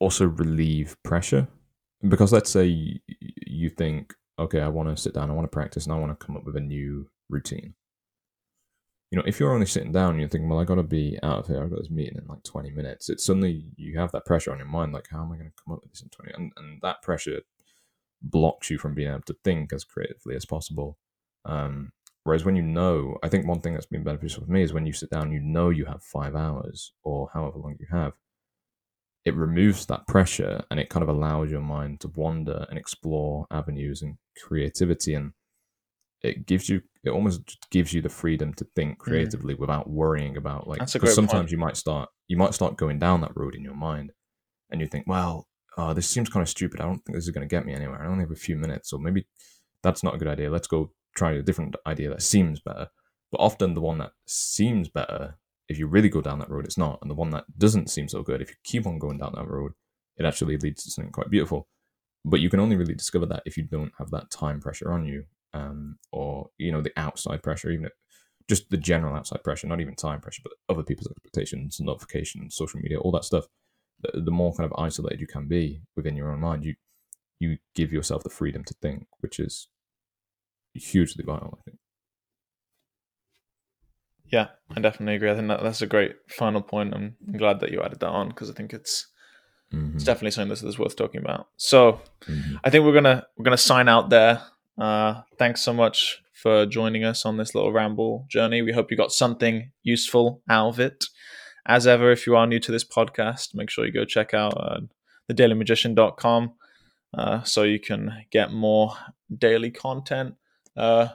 also 0.00 0.26
relieve 0.26 0.96
pressure? 1.02 1.48
Because 2.06 2.32
let's 2.32 2.50
say 2.50 3.00
you 3.46 3.70
think 3.70 4.14
okay 4.38 4.60
i 4.60 4.68
want 4.68 4.88
to 4.88 5.00
sit 5.00 5.14
down 5.14 5.30
i 5.30 5.32
want 5.32 5.44
to 5.44 5.54
practice 5.54 5.84
and 5.84 5.94
i 5.94 5.98
want 5.98 6.18
to 6.18 6.26
come 6.26 6.36
up 6.36 6.44
with 6.44 6.56
a 6.56 6.60
new 6.60 7.08
routine. 7.30 7.74
You 9.10 9.18
know 9.18 9.24
if 9.26 9.38
you're 9.38 9.52
only 9.52 9.66
sitting 9.66 9.92
down 9.92 10.10
and 10.10 10.20
you're 10.20 10.28
thinking 10.28 10.48
well 10.48 10.60
i 10.60 10.64
got 10.64 10.74
to 10.74 10.82
be 10.82 11.18
out 11.22 11.38
of 11.38 11.46
here 11.46 11.62
i've 11.62 11.70
got 11.70 11.78
this 11.78 11.90
meeting 11.90 12.18
in 12.18 12.26
like 12.26 12.42
20 12.42 12.70
minutes. 12.70 13.08
It's 13.08 13.24
suddenly 13.24 13.64
you 13.76 13.98
have 13.98 14.12
that 14.12 14.26
pressure 14.26 14.52
on 14.52 14.58
your 14.58 14.66
mind 14.66 14.92
like 14.92 15.08
how 15.10 15.22
am 15.22 15.32
i 15.32 15.36
going 15.36 15.50
to 15.50 15.62
come 15.64 15.74
up 15.74 15.82
with 15.82 15.92
this 15.92 16.02
in 16.02 16.08
20 16.08 16.32
and, 16.34 16.52
and 16.56 16.80
that 16.82 17.02
pressure 17.02 17.40
blocks 18.20 18.70
you 18.70 18.78
from 18.78 18.94
being 18.94 19.10
able 19.10 19.22
to 19.22 19.36
think 19.44 19.72
as 19.72 19.84
creatively 19.84 20.34
as 20.34 20.46
possible. 20.46 20.98
Um, 21.44 21.92
whereas 22.24 22.44
when 22.44 22.56
you 22.56 22.62
know 22.62 23.16
i 23.22 23.28
think 23.28 23.46
one 23.46 23.60
thing 23.60 23.74
that's 23.74 23.86
been 23.86 24.02
beneficial 24.02 24.44
for 24.44 24.50
me 24.50 24.62
is 24.62 24.72
when 24.72 24.86
you 24.86 24.92
sit 24.92 25.10
down 25.10 25.30
you 25.30 25.40
know 25.40 25.68
you 25.68 25.84
have 25.84 26.02
five 26.02 26.34
hours 26.34 26.92
or 27.02 27.28
however 27.32 27.58
long 27.58 27.76
you 27.78 27.86
have 27.90 28.14
it 29.24 29.34
removes 29.34 29.86
that 29.86 30.06
pressure 30.06 30.62
and 30.70 30.78
it 30.78 30.90
kind 30.90 31.02
of 31.02 31.08
allows 31.08 31.50
your 31.50 31.60
mind 31.60 32.00
to 32.00 32.08
wander 32.14 32.66
and 32.68 32.78
explore 32.78 33.46
avenues 33.50 34.02
and 34.02 34.16
creativity 34.42 35.14
and 35.14 35.32
it 36.22 36.46
gives 36.46 36.68
you 36.68 36.80
it 37.04 37.10
almost 37.10 37.58
gives 37.70 37.92
you 37.92 38.00
the 38.00 38.08
freedom 38.08 38.52
to 38.54 38.66
think 38.76 38.94
mm. 38.94 38.98
creatively 38.98 39.54
without 39.54 39.88
worrying 39.88 40.36
about 40.36 40.66
like 40.66 40.78
because 40.78 40.92
great 40.92 41.00
point. 41.02 41.14
sometimes 41.14 41.52
you 41.52 41.58
might 41.58 41.76
start 41.76 42.08
you 42.28 42.36
might 42.36 42.54
start 42.54 42.76
going 42.76 42.98
down 42.98 43.20
that 43.20 43.36
road 43.36 43.54
in 43.54 43.62
your 43.62 43.74
mind 43.74 44.12
and 44.70 44.80
you 44.80 44.86
think 44.86 45.06
well 45.06 45.46
oh, 45.76 45.92
this 45.92 46.08
seems 46.08 46.28
kind 46.28 46.42
of 46.42 46.48
stupid 46.48 46.80
i 46.80 46.84
don't 46.84 47.04
think 47.04 47.16
this 47.16 47.24
is 47.24 47.30
going 47.30 47.46
to 47.46 47.54
get 47.54 47.66
me 47.66 47.74
anywhere 47.74 48.02
i 48.02 48.06
only 48.06 48.24
have 48.24 48.30
a 48.30 48.36
few 48.36 48.56
minutes 48.56 48.90
so 48.90 48.98
maybe 48.98 49.26
that's 49.82 50.02
not 50.02 50.14
a 50.14 50.18
good 50.18 50.28
idea 50.28 50.50
let's 50.50 50.66
go 50.68 50.90
try 51.14 51.32
a 51.32 51.42
different 51.42 51.76
idea 51.86 52.10
that 52.10 52.22
seems 52.22 52.60
better. 52.60 52.88
But 53.30 53.40
often 53.40 53.74
the 53.74 53.80
one 53.80 53.98
that 53.98 54.12
seems 54.26 54.88
better, 54.88 55.38
if 55.68 55.78
you 55.78 55.86
really 55.86 56.08
go 56.08 56.20
down 56.20 56.38
that 56.38 56.50
road, 56.50 56.64
it's 56.64 56.78
not. 56.78 56.98
And 57.00 57.10
the 57.10 57.14
one 57.14 57.30
that 57.30 57.44
doesn't 57.58 57.90
seem 57.90 58.08
so 58.08 58.22
good, 58.22 58.42
if 58.42 58.50
you 58.50 58.56
keep 58.64 58.86
on 58.86 58.98
going 58.98 59.18
down 59.18 59.32
that 59.34 59.48
road, 59.48 59.72
it 60.16 60.26
actually 60.26 60.56
leads 60.58 60.84
to 60.84 60.90
something 60.90 61.12
quite 61.12 61.30
beautiful. 61.30 61.68
But 62.24 62.40
you 62.40 62.50
can 62.50 62.60
only 62.60 62.76
really 62.76 62.94
discover 62.94 63.26
that 63.26 63.42
if 63.44 63.56
you 63.56 63.64
don't 63.64 63.92
have 63.98 64.10
that 64.10 64.30
time 64.30 64.60
pressure 64.60 64.92
on 64.92 65.04
you, 65.04 65.24
um, 65.52 65.98
or 66.12 66.50
you 66.58 66.72
know 66.72 66.82
the 66.82 66.92
outside 66.96 67.42
pressure, 67.42 67.70
even 67.70 67.86
if, 67.86 67.92
just 68.48 68.70
the 68.70 68.76
general 68.76 69.16
outside 69.16 69.42
pressure, 69.42 69.66
not 69.66 69.80
even 69.80 69.94
time 69.94 70.20
pressure, 70.20 70.42
but 70.44 70.52
other 70.68 70.82
people's 70.82 71.08
expectations, 71.10 71.80
notifications, 71.80 72.54
social 72.54 72.80
media, 72.80 72.98
all 72.98 73.12
that 73.12 73.24
stuff. 73.24 73.46
The, 74.00 74.20
the 74.20 74.30
more 74.30 74.54
kind 74.54 74.70
of 74.70 74.78
isolated 74.78 75.20
you 75.20 75.26
can 75.26 75.48
be 75.48 75.82
within 75.96 76.16
your 76.16 76.30
own 76.30 76.40
mind, 76.40 76.64
you 76.64 76.74
you 77.40 77.58
give 77.74 77.92
yourself 77.92 78.22
the 78.22 78.30
freedom 78.30 78.64
to 78.64 78.74
think, 78.80 79.06
which 79.20 79.38
is 79.38 79.68
hugely 80.74 81.24
vital, 81.24 81.58
I 81.60 81.62
think. 81.62 81.78
Yeah, 84.32 84.48
I 84.74 84.80
definitely 84.80 85.14
agree. 85.16 85.30
I 85.30 85.34
think 85.34 85.48
that 85.48 85.62
that's 85.62 85.82
a 85.82 85.86
great 85.86 86.16
final 86.28 86.62
point. 86.62 86.94
I'm 86.94 87.16
glad 87.36 87.60
that 87.60 87.70
you 87.70 87.82
added 87.82 88.00
that 88.00 88.08
on 88.08 88.28
because 88.28 88.50
I 88.50 88.54
think 88.54 88.72
it's 88.72 89.06
Mhm. 89.72 89.94
it's 89.94 90.04
definitely 90.04 90.30
something 90.32 90.48
that's, 90.50 90.60
that's 90.62 90.78
worth 90.78 90.96
talking 90.96 91.20
about. 91.20 91.48
So 91.56 92.00
Mhm. 92.22 92.60
I 92.64 92.70
think 92.70 92.84
we're 92.84 92.94
gonna 92.94 93.26
we're 93.36 93.44
gonna 93.44 93.56
sign 93.56 93.88
out 93.88 94.10
there. 94.10 94.42
Uh, 94.78 95.22
thanks 95.38 95.60
so 95.62 95.72
much 95.72 96.20
for 96.32 96.66
joining 96.66 97.04
us 97.04 97.24
on 97.24 97.36
this 97.36 97.54
little 97.54 97.72
ramble 97.72 98.26
journey. 98.28 98.60
We 98.62 98.72
hope 98.72 98.90
you 98.90 98.96
got 98.96 99.12
something 99.12 99.70
useful 99.82 100.42
out 100.48 100.68
of 100.68 100.80
it. 100.80 101.04
As 101.66 101.86
ever, 101.86 102.10
if 102.10 102.26
you 102.26 102.36
are 102.36 102.46
new 102.46 102.58
to 102.60 102.72
this 102.72 102.84
podcast, 102.84 103.54
make 103.54 103.70
sure 103.70 103.86
you 103.86 103.92
go 103.92 104.04
check 104.04 104.34
out 104.34 104.52
uh, 104.58 104.80
thedailymagician.com 105.30 106.54
uh, 107.14 107.42
so 107.44 107.62
you 107.62 107.78
can 107.80 108.24
get 108.30 108.52
more 108.52 108.94
daily 109.36 109.70
content. 109.70 110.34
Uh, 110.76 111.08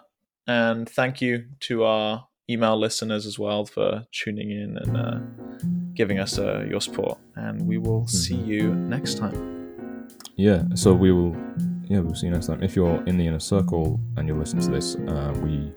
and 0.47 0.89
thank 0.89 1.21
you 1.21 1.45
to 1.61 1.83
our 1.83 2.27
email 2.49 2.77
listeners 2.77 3.25
as 3.25 3.37
well 3.37 3.65
for 3.65 4.05
tuning 4.11 4.51
in 4.51 4.77
and 4.77 4.97
uh, 4.97 5.19
giving 5.93 6.19
us 6.19 6.39
uh, 6.39 6.65
your 6.69 6.81
support. 6.81 7.17
And 7.35 7.61
we 7.67 7.77
will 7.77 8.07
see 8.07 8.35
you 8.35 8.73
next 8.73 9.17
time. 9.17 10.07
Yeah, 10.35 10.63
so 10.73 10.93
we 10.93 11.11
will. 11.11 11.35
Yeah, 11.89 11.99
we'll 11.99 12.15
see 12.15 12.27
you 12.27 12.31
next 12.31 12.47
time. 12.47 12.61
If 12.61 12.75
you're 12.75 13.03
in 13.05 13.17
the 13.17 13.25
inner 13.25 13.39
circle 13.39 13.99
and 14.15 14.27
you're 14.27 14.37
listening 14.37 14.63
to 14.65 14.71
this, 14.71 14.95
uh, 14.95 15.33
we 15.43 15.71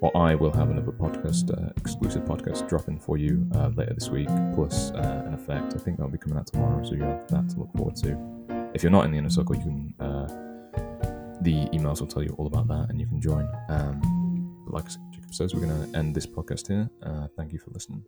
or 0.00 0.16
I 0.16 0.34
will 0.34 0.52
have 0.52 0.70
another 0.70 0.92
podcast, 0.92 1.50
uh, 1.50 1.72
exclusive 1.76 2.24
podcast 2.24 2.68
dropping 2.68 3.00
for 3.00 3.16
you 3.16 3.46
uh, 3.56 3.68
later 3.74 3.94
this 3.94 4.08
week, 4.08 4.28
plus 4.54 4.92
uh, 4.92 5.24
an 5.26 5.34
effect. 5.34 5.74
I 5.74 5.78
think 5.78 5.96
that'll 5.96 6.12
be 6.12 6.18
coming 6.18 6.38
out 6.38 6.46
tomorrow, 6.46 6.84
so 6.84 6.94
you 6.94 7.02
have 7.02 7.26
that 7.28 7.48
to 7.50 7.58
look 7.58 7.72
forward 7.76 7.96
to. 7.96 8.70
If 8.74 8.82
you're 8.82 8.92
not 8.92 9.04
in 9.06 9.10
the 9.10 9.18
inner 9.18 9.30
circle, 9.30 9.56
you 9.56 9.62
can. 9.62 9.94
Uh, 10.00 10.26
the 11.42 11.66
emails 11.66 12.00
will 12.00 12.08
tell 12.08 12.22
you 12.22 12.34
all 12.38 12.46
about 12.46 12.68
that, 12.68 12.86
and 12.90 13.00
you 13.00 13.06
can 13.06 13.20
join. 13.20 13.48
Um, 13.68 14.64
but 14.64 14.74
like 14.74 14.90
Says, 15.30 15.54
we're 15.54 15.66
going 15.66 15.92
to 15.92 15.98
end 15.98 16.14
this 16.14 16.26
podcast 16.26 16.68
here. 16.68 16.88
Uh, 17.02 17.28
thank 17.36 17.52
you 17.52 17.58
for 17.58 17.70
listening. 17.70 18.02